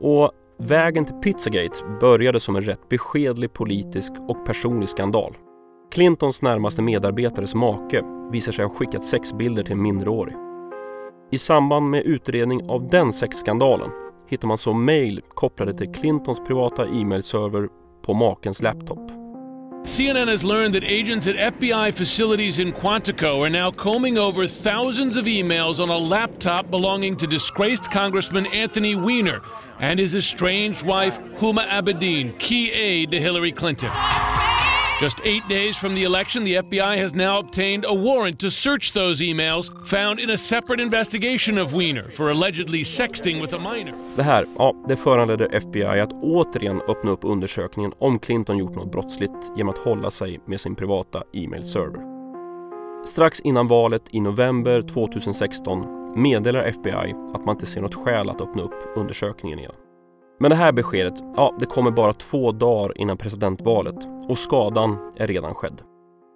Och 0.00 0.32
vägen 0.62 1.04
till 1.04 1.14
Pizzagate 1.14 1.84
började 2.00 2.40
som 2.40 2.56
en 2.56 2.62
rätt 2.62 2.88
beskedlig 2.88 3.52
politisk 3.52 4.12
och 4.28 4.46
personlig 4.46 4.88
skandal. 4.88 5.36
Clintons 5.90 6.42
närmaste 6.42 6.82
medarbetares 6.82 7.54
make 7.54 8.02
visar 8.32 8.52
sig 8.52 8.64
ha 8.64 8.74
skickat 8.74 9.04
sexbilder 9.04 9.62
till 9.62 9.72
en 9.72 9.82
minderårig. 9.82 10.34
I 11.30 11.38
samband 11.38 11.90
med 11.90 12.02
utredning 12.02 12.70
av 12.70 12.88
den 12.88 13.12
sexskandalen 13.12 13.90
hittar 14.28 14.48
man 14.48 14.58
så 14.58 14.72
mejl 14.72 15.22
kopplade 15.28 15.74
till 15.74 15.92
Clintons 15.92 16.40
privata 16.40 16.86
e-mailserver 16.86 17.68
på 18.02 18.14
makens 18.14 18.62
laptop. 18.62 19.21
CNN 19.82 20.28
has 20.28 20.44
learned 20.44 20.74
that 20.74 20.84
agents 20.84 21.26
at 21.26 21.34
FBI 21.34 21.92
facilities 21.92 22.60
in 22.60 22.72
Quantico 22.72 23.44
are 23.44 23.50
now 23.50 23.72
combing 23.72 24.16
over 24.16 24.46
thousands 24.46 25.16
of 25.16 25.24
emails 25.24 25.80
on 25.80 25.88
a 25.88 25.96
laptop 25.96 26.70
belonging 26.70 27.16
to 27.16 27.26
disgraced 27.26 27.90
Congressman 27.90 28.46
Anthony 28.46 28.94
Weiner 28.94 29.40
and 29.80 29.98
his 29.98 30.14
estranged 30.14 30.84
wife, 30.84 31.18
Huma 31.38 31.68
Abedin, 31.68 32.38
key 32.38 32.70
aide 32.70 33.10
to 33.10 33.20
Hillary 33.20 33.50
Clinton. 33.50 33.90
Just 35.02 35.20
eight 35.24 35.48
days 35.48 35.76
from 35.76 35.94
the 35.94 36.04
election, 36.04 36.44
the 36.44 36.54
FBI 36.54 36.96
has 36.98 37.14
now 37.14 37.38
obtained 37.38 37.84
a 37.84 37.94
warrant 37.94 38.38
to 38.38 38.50
search 38.50 38.92
those 38.92 39.20
emails 39.20 39.68
found 39.88 40.20
in 40.20 40.30
a 40.30 40.36
separate 40.36 40.80
investigation 40.80 41.58
of 41.58 41.72
Weiner 41.72 42.10
for 42.10 42.30
allegedly 42.30 42.84
sexting 42.84 43.40
with 43.40 43.54
a 43.54 43.58
minor. 43.58 43.94
Det 44.16 44.22
här, 44.22 44.46
ja, 44.58 44.74
det 44.88 44.96
föranledde 44.96 45.46
FBI 45.46 46.00
att 46.00 46.12
återigen 46.12 46.80
öppna 46.88 47.10
upp 47.10 47.24
undersökningen 47.24 47.92
om 47.98 48.18
Clinton 48.18 48.58
gjort 48.58 48.74
något 48.74 48.92
brottsligt 48.92 49.52
genom 49.56 49.74
att 49.74 49.78
hålla 49.78 50.10
sig 50.10 50.40
med 50.46 50.60
sin 50.60 50.74
privata 50.74 51.22
e-mailserver. 51.32 52.02
Strax 53.06 53.40
innan 53.40 53.66
valet 53.66 54.02
i 54.10 54.20
november 54.20 54.82
2016 54.82 55.86
meddelar 56.16 56.64
FBI 56.64 57.14
att 57.34 57.44
man 57.44 57.56
inte 57.56 57.66
ser 57.66 57.80
något 57.80 57.94
skäl 57.94 58.30
att 58.30 58.40
öppna 58.40 58.62
upp 58.62 58.96
undersökningen 58.96 59.58
igen. 59.58 59.74
Men 60.42 60.50
det 60.50 60.56
här 60.56 60.72
beskedet, 60.72 61.14
ja, 61.36 61.54
det 61.58 61.66
kommer 61.66 61.90
bara 61.90 62.12
två 62.12 62.52
dagar 62.52 63.00
innan 63.00 63.16
presidentvalet 63.16 64.08
och 64.28 64.38
skadan 64.38 65.10
är 65.16 65.26
redan 65.26 65.54
skedd. 65.54 65.82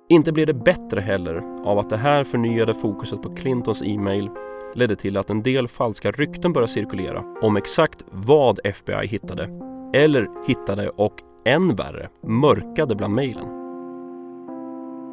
Inte 0.08 0.32
blir 0.32 0.46
det 0.46 0.54
bättre 0.54 1.00
heller 1.00 1.42
av 1.64 1.78
att 1.78 1.90
det 1.90 1.96
här 1.96 2.24
förnyade 2.24 2.74
fokuset 2.74 3.22
på 3.22 3.34
Clintons 3.34 3.82
e-mail 3.82 4.30
ledde 4.74 4.96
till 4.96 5.16
att 5.16 5.30
en 5.30 5.42
del 5.42 5.68
falska 5.68 6.10
rykten 6.10 6.52
började 6.52 6.72
cirkulera 6.72 7.24
om 7.42 7.56
exakt 7.56 8.04
vad 8.10 8.60
FBI 8.64 9.06
hittade 9.06 9.48
eller 9.94 10.46
hittade 10.46 10.88
och 10.88 11.22
än 11.44 11.74
värre 11.76 12.08
mörkade 12.22 12.94
bland 12.94 13.14
mejlen. 13.14 13.46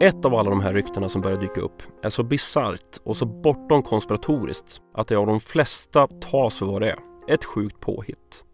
Ett 0.02 0.26
av 0.26 0.36
alla 0.36 0.50
de 0.50 0.62
här 0.62 0.74
ryktena 0.74 1.10
som 1.10 1.22
börjar 1.22 1.42
dyka 1.42 1.62
upp 1.62 1.84
är 2.04 2.10
så 2.10 2.24
bisarrt 2.24 2.98
och 3.04 3.18
så 3.18 3.26
bortom 3.26 3.84
konspiratoriskt 3.84 4.82
att 4.94 5.08
det 5.08 5.16
av 5.16 5.28
de 5.28 5.40
flesta 5.40 6.08
tas 6.08 6.60
för 6.60 6.66
vad 6.66 6.82
det 6.82 6.92
är, 6.92 7.00
ett 7.28 7.46
sjukt 7.46 7.80
påhitt. 7.80 8.46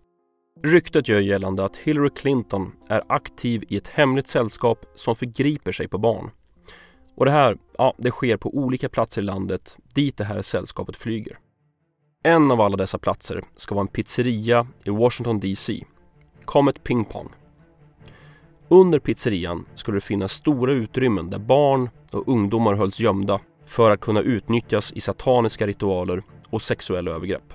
Ryktet 0.63 1.07
gör 1.07 1.19
gällande 1.19 1.65
att 1.65 1.77
Hillary 1.77 2.09
Clinton 2.09 2.71
är 2.87 3.03
aktiv 3.07 3.63
i 3.67 3.77
ett 3.77 3.87
hemligt 3.87 4.27
sällskap 4.27 4.85
som 4.95 5.15
förgriper 5.15 5.71
sig 5.71 5.87
på 5.87 5.97
barn. 5.97 6.31
Och 7.15 7.25
det 7.25 7.31
här, 7.31 7.57
ja, 7.77 7.93
det 7.97 8.11
sker 8.11 8.37
på 8.37 8.55
olika 8.55 8.89
platser 8.89 9.21
i 9.21 9.25
landet 9.25 9.77
dit 9.95 10.17
det 10.17 10.23
här 10.23 10.41
sällskapet 10.41 10.97
flyger. 10.97 11.39
En 12.23 12.51
av 12.51 12.61
alla 12.61 12.77
dessa 12.77 12.97
platser 12.97 13.43
ska 13.55 13.75
vara 13.75 13.81
en 13.81 13.87
pizzeria 13.87 14.67
i 14.83 14.89
Washington 14.89 15.39
DC, 15.39 15.83
Comet 16.45 16.83
Ping 16.83 17.05
Pong. 17.05 17.29
Under 18.67 18.99
pizzerian 18.99 19.65
skulle 19.75 19.97
det 19.97 20.01
finnas 20.01 20.33
stora 20.33 20.71
utrymmen 20.71 21.29
där 21.29 21.39
barn 21.39 21.89
och 22.11 22.27
ungdomar 22.27 22.73
hölls 22.73 22.99
gömda 22.99 23.39
för 23.65 23.91
att 23.91 24.01
kunna 24.01 24.21
utnyttjas 24.21 24.93
i 24.93 24.99
sataniska 24.99 25.67
ritualer 25.67 26.23
och 26.49 26.61
sexuella 26.61 27.11
övergrepp. 27.11 27.53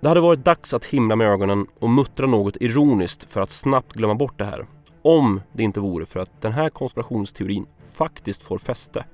Det 0.00 0.08
hade 0.08 0.20
varit 0.20 0.44
dags 0.44 0.74
att 0.74 0.84
himla 0.84 1.16
med 1.16 1.26
ögonen 1.26 1.66
och 1.78 1.90
muttra 1.90 2.26
något 2.26 2.56
ironiskt 2.60 3.24
för 3.24 3.40
att 3.40 3.50
snabbt 3.50 3.92
glömma 3.92 4.14
bort 4.14 4.38
det 4.38 4.44
här. 4.44 4.66
Om 5.02 5.40
det 5.52 5.62
inte 5.62 5.80
vore 5.80 6.06
för 6.06 6.20
att 6.20 6.42
den 6.42 6.52
här 6.52 6.68
konspirationsteorin 6.68 7.66
faktiskt 7.92 8.42
får 8.42 8.58
fäste. 8.58 9.04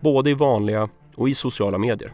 Både 0.00 0.30
i 0.30 0.34
vanliga 0.34 0.88
och 1.14 1.28
i 1.28 1.34
sociala 1.34 1.78
medier. 1.78 2.12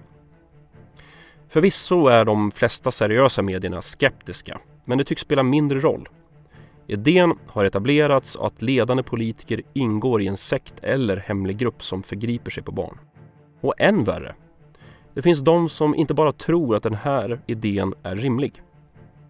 Förvisso 1.48 2.06
är 2.06 2.24
de 2.24 2.50
flesta 2.50 2.90
seriösa 2.90 3.42
medierna 3.42 3.82
skeptiska, 3.82 4.58
men 4.84 4.98
det 4.98 5.04
tycks 5.04 5.22
spela 5.22 5.42
mindre 5.42 5.78
roll. 5.78 6.08
Idén 6.86 7.38
har 7.46 7.64
etablerats 7.64 8.36
att 8.36 8.62
ledande 8.62 9.02
politiker 9.02 9.62
ingår 9.72 10.22
i 10.22 10.26
en 10.26 10.36
sekt 10.36 10.74
eller 10.82 11.16
hemlig 11.16 11.56
grupp 11.56 11.82
som 11.82 12.02
förgriper 12.02 12.50
sig 12.50 12.62
på 12.62 12.72
barn. 12.72 12.98
Och 13.60 13.74
än 13.78 14.04
värre, 14.04 14.34
det 15.14 15.22
finns 15.22 15.40
de 15.40 15.68
som 15.68 15.94
inte 15.94 16.14
bara 16.14 16.32
tror 16.32 16.76
att 16.76 16.82
den 16.82 16.94
här 16.94 17.40
idén 17.46 17.94
är 18.02 18.16
rimlig. 18.16 18.62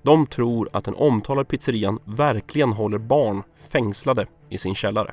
De 0.03 0.27
tror 0.27 0.69
att 0.73 0.85
den 0.85 0.95
omtalade 0.95 1.45
pizzerian 1.45 1.99
verkligen 2.05 2.73
håller 2.73 2.99
barn 2.99 3.43
fängslade 3.57 4.27
i 4.49 4.59
sin 4.59 4.75
källare. 4.75 5.13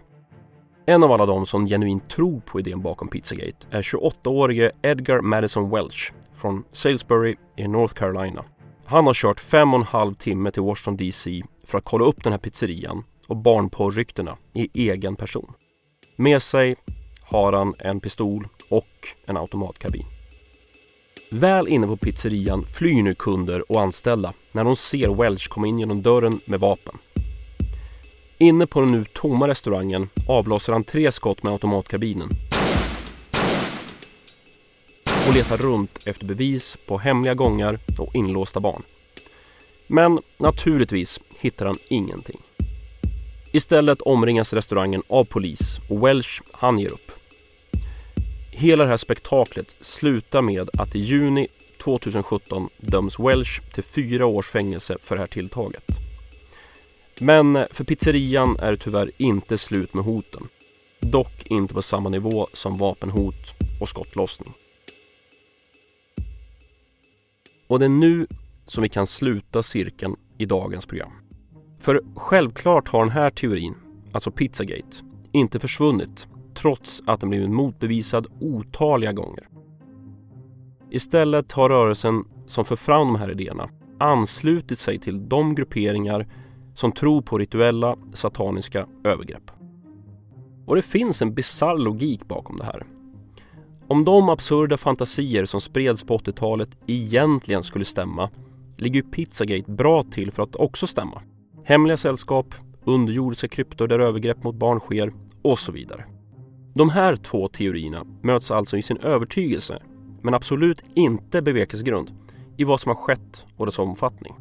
En 0.86 1.04
av 1.04 1.12
alla 1.12 1.26
de 1.26 1.46
som 1.46 1.68
genuint 1.68 2.10
tror 2.10 2.40
på 2.40 2.60
idén 2.60 2.82
bakom 2.82 3.08
Pizzagate 3.08 3.68
är 3.78 3.82
28-årige 3.82 4.72
Edgar 4.82 5.22
Madison 5.22 5.70
Welch 5.70 6.14
från 6.34 6.64
Salisbury 6.72 7.36
i 7.56 7.68
North 7.68 7.94
Carolina. 7.94 8.44
Han 8.86 9.08
har 9.08 9.14
kört 9.14 9.40
fem 9.40 9.74
och 9.74 9.80
en 9.80 9.86
halv 9.86 10.14
timme 10.14 10.52
till 10.52 10.62
Washington 10.62 10.98
DC 10.98 11.42
för 11.64 11.78
att 11.78 11.84
kolla 11.84 12.06
upp 12.06 12.24
den 12.24 12.34
här 12.34 12.40
pizzerian 12.40 13.04
och 13.28 13.38
barnporrryktena 13.38 14.38
i 14.54 14.90
egen 14.90 15.16
person. 15.16 15.54
Med 16.16 16.42
sig 16.42 16.76
har 17.22 17.54
han 17.54 17.74
en 17.80 18.00
pistol 18.00 18.48
och 18.70 18.88
en 19.26 19.38
automatkabin. 19.38 20.21
Väl 21.34 21.67
inne 21.67 21.88
på 21.88 21.98
pizzerian 21.98 22.65
flyr 22.65 23.04
nu 23.04 23.15
kunder 23.15 23.72
och 23.72 23.82
anställda 23.82 24.34
när 24.52 24.63
de 24.63 24.76
ser 24.76 25.15
Welch 25.15 25.50
komma 25.50 25.67
in 25.67 25.80
genom 25.80 26.02
dörren 26.02 26.39
med 26.46 26.60
vapen. 26.60 26.98
Inne 28.38 28.67
på 28.67 28.82
den 28.82 28.91
nu 28.91 29.06
tomma 29.13 29.48
restaurangen 29.48 30.10
avlossar 30.28 30.74
han 30.74 30.84
tre 30.84 31.12
skott 31.12 31.44
med 31.44 31.54
automatkabinen 31.54 32.30
och 35.28 35.34
letar 35.34 35.58
runt 35.58 36.00
efter 36.06 36.26
bevis 36.26 36.78
på 36.86 36.98
hemliga 36.98 37.34
gångar 37.34 37.80
och 37.98 38.15
inlåsta 38.15 38.60
barn. 38.60 38.84
Men 39.88 40.20
naturligtvis 40.38 41.20
hittar 41.39 41.65
han 41.65 41.78
ingenting. 41.88 42.39
Istället 43.52 44.02
omringas 44.02 44.54
restaurangen 44.54 45.04
av 45.08 45.24
polis 45.24 45.80
och 45.89 46.08
Welch 46.08 46.41
han 46.52 46.80
ger 46.80 46.91
upp. 46.94 47.11
Hela 48.62 48.84
det 48.84 48.89
här 48.89 48.97
spektaklet 48.97 49.76
slutar 49.82 50.41
med 50.41 50.69
att 50.74 50.95
i 50.95 51.00
juni 51.00 51.47
2017 51.78 52.69
döms 52.78 53.19
Welch 53.19 53.62
till 53.74 53.84
fyra 53.84 54.26
års 54.26 54.50
fängelse 54.50 54.97
för 55.02 55.15
det 55.15 55.19
här 55.19 55.28
tilltaget. 55.28 55.86
Men 57.21 57.56
eh, 57.56 57.65
för 57.71 57.84
pizzerian 57.84 58.58
är 58.60 58.71
det 58.71 58.78
tyvärr 58.78 59.12
inte 59.17 59.58
slut 59.58 59.93
med 59.93 60.04
hoten. 60.04 60.47
Dock 61.00 61.45
inte 61.45 61.74
på 61.74 61.82
samma 61.82 62.10
nivå 62.10 62.47
som 62.54 62.78
vapenhot 62.78 63.54
och 63.82 63.89
skottlossning. 63.89 64.54
Och 67.67 67.80
det 67.80 67.86
är 67.86 67.89
nu 67.89 68.28
som 68.65 68.84
vi 68.84 68.89
kan 68.89 69.08
sluta 69.08 69.63
cirkeln 69.63 70.15
i 70.38 70.45
dagens 70.45 70.86
program. 70.86 71.12
För 71.80 72.02
självklart 72.15 72.88
har 72.88 73.00
den 73.00 73.13
här 73.13 73.30
teorin, 73.30 73.76
alltså 74.12 74.32
Pizzagate, 74.32 74.97
inte 75.32 75.60
försvunnit 75.60 76.28
trots 76.56 77.04
att 77.06 77.20
den 77.20 77.30
blivit 77.30 77.50
motbevisad 77.50 78.28
otaliga 78.40 79.14
gånger. 79.14 79.48
Istället 80.90 81.52
har 81.52 81.70
rörelsen 81.70 82.24
som 82.48 82.66
för 82.66 82.76
fram 82.76 83.08
de 83.08 83.16
här 83.16 83.32
idéerna 83.32 83.70
anslutit 84.00 84.80
sig 84.80 85.00
till 85.00 85.30
de 85.30 85.56
grupperingar 85.56 86.28
som 86.74 86.92
tror 86.92 87.22
på 87.22 87.38
rituella 87.38 87.96
sataniska 88.14 88.88
övergrepp. 89.04 89.52
Och 90.66 90.76
det 90.76 90.82
finns 90.82 91.22
en 91.22 91.34
bizarr 91.34 91.78
logik 91.78 92.28
bakom 92.28 92.58
det 92.58 92.64
här. 92.64 92.86
Om 93.88 94.06
de 94.06 94.30
absurda 94.30 94.78
fantasier 94.78 95.46
som 95.46 95.62
spreds 95.62 96.04
på 96.04 96.18
80-talet 96.18 96.78
egentligen 96.88 97.64
skulle 97.64 97.86
stämma 97.86 98.30
ligger 98.78 99.02
Pizzagate 99.02 99.72
bra 99.72 100.04
till 100.04 100.32
för 100.32 100.44
att 100.44 100.56
också 100.56 100.88
stämma. 100.88 101.22
Hemliga 101.64 101.98
sällskap, 101.98 102.56
underjordiska 102.84 103.48
kryptor 103.48 103.88
där 103.88 104.00
övergrepp 104.00 104.44
mot 104.44 104.56
barn 104.56 104.80
sker 104.80 105.14
och 105.42 105.60
så 105.60 105.72
vidare. 105.72 106.06
De 106.74 106.90
här 106.90 107.16
två 107.16 107.48
teorierna 107.48 108.06
möts 108.22 108.52
alltså 108.52 108.78
i 108.78 108.82
sin 108.82 108.98
övertygelse 108.98 109.80
men 110.22 110.34
absolut 110.34 110.84
inte 110.94 111.42
bevekelsegrund 111.42 112.12
i 112.58 112.64
vad 112.64 112.82
som 112.82 112.90
har 112.90 112.96
skett 112.96 113.46
och 113.58 113.66
dess 113.66 113.80
omfattning. 113.80 114.36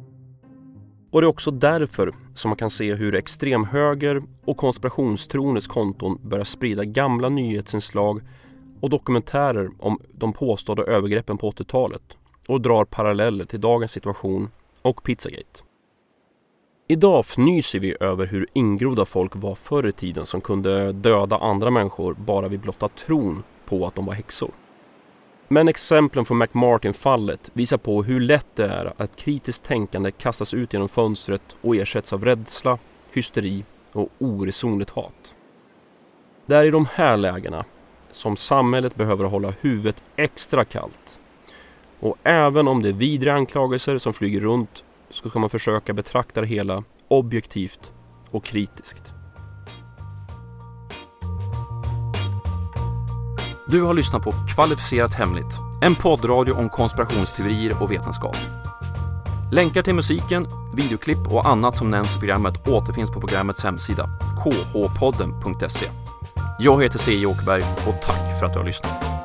Och 1.11 1.21
det 1.21 1.25
är 1.25 1.29
också 1.29 1.51
därför 1.51 2.13
som 2.33 2.49
man 2.49 2.57
kan 2.57 2.69
se 2.69 2.93
hur 2.95 3.15
extremhöger 3.15 4.23
och 4.45 4.57
konspirationstroendes 4.57 5.67
konton 5.67 6.19
börjar 6.23 6.43
sprida 6.43 6.85
gamla 6.85 7.29
nyhetsinslag 7.29 8.21
och 8.81 8.89
dokumentärer 8.89 9.69
om 9.79 9.99
de 10.13 10.33
påstådda 10.33 10.83
övergreppen 10.83 11.37
på 11.37 11.51
80-talet 11.51 12.17
och 12.47 12.61
drar 12.61 12.85
paralleller 12.85 13.45
till 13.45 13.61
dagens 13.61 13.91
situation 13.91 14.49
och 14.81 15.03
Pizzagate. 15.03 15.70
Idag 16.91 17.19
fnyser 17.25 17.79
vi 17.79 17.95
över 17.99 18.25
hur 18.25 18.47
ingrodda 18.53 19.05
folk 19.05 19.35
var 19.35 19.55
förr 19.55 19.87
i 19.87 19.91
tiden 19.91 20.25
som 20.25 20.41
kunde 20.41 20.91
döda 20.91 21.37
andra 21.37 21.69
människor 21.69 22.13
bara 22.13 22.47
vid 22.47 22.59
blotta 22.59 22.87
tron 22.87 23.43
på 23.65 23.85
att 23.85 23.95
de 23.95 24.05
var 24.05 24.13
häxor. 24.13 24.51
Men 25.47 25.67
exemplen 25.67 26.25
från 26.25 26.37
McMartin-fallet 26.37 27.51
visar 27.53 27.77
på 27.77 28.03
hur 28.03 28.19
lätt 28.19 28.55
det 28.55 28.65
är 28.65 28.93
att 28.97 29.15
kritiskt 29.15 29.63
tänkande 29.63 30.11
kastas 30.11 30.53
ut 30.53 30.73
genom 30.73 30.89
fönstret 30.89 31.55
och 31.61 31.75
ersätts 31.75 32.13
av 32.13 32.25
rädsla, 32.25 32.77
hysteri 33.11 33.63
och 33.91 34.09
oresonligt 34.19 34.89
hat. 34.89 35.35
Det 36.45 36.55
är 36.55 36.63
i 36.63 36.71
de 36.71 36.87
här 36.93 37.17
lägena 37.17 37.65
som 38.11 38.37
samhället 38.37 38.95
behöver 38.95 39.25
hålla 39.25 39.53
huvudet 39.61 40.03
extra 40.15 40.65
kallt. 40.65 41.19
Och 41.99 42.17
även 42.23 42.67
om 42.67 42.81
det 42.81 42.89
är 42.89 42.93
vidriga 42.93 43.33
anklagelser 43.33 43.97
som 43.97 44.13
flyger 44.13 44.39
runt 44.39 44.83
så 45.11 45.29
ska 45.29 45.39
man 45.39 45.49
försöka 45.49 45.93
betrakta 45.93 46.41
det 46.41 46.47
hela 46.47 46.83
objektivt 47.07 47.91
och 48.31 48.45
kritiskt. 48.45 49.13
Du 53.67 53.81
har 53.81 53.93
lyssnat 53.93 54.23
på 54.23 54.31
Kvalificerat 54.55 55.13
Hemligt, 55.13 55.59
en 55.81 55.95
poddradio 55.95 56.53
om 56.53 56.69
konspirationsteorier 56.69 57.83
och 57.83 57.91
vetenskap. 57.91 58.37
Länkar 59.51 59.81
till 59.81 59.95
musiken, 59.95 60.47
videoklipp 60.75 61.33
och 61.33 61.47
annat 61.47 61.77
som 61.77 61.91
nämns 61.91 62.15
i 62.15 62.19
programmet 62.19 62.67
återfinns 62.67 63.11
på 63.11 63.19
programmets 63.19 63.63
hemsida, 63.63 64.09
khpodden.se. 64.43 65.85
Jag 66.59 66.83
heter 66.83 66.99
C. 66.99 67.25
Åkerberg 67.25 67.61
och 67.61 68.01
tack 68.01 68.39
för 68.39 68.45
att 68.45 68.53
du 68.53 68.59
har 68.59 68.65
lyssnat. 68.65 69.20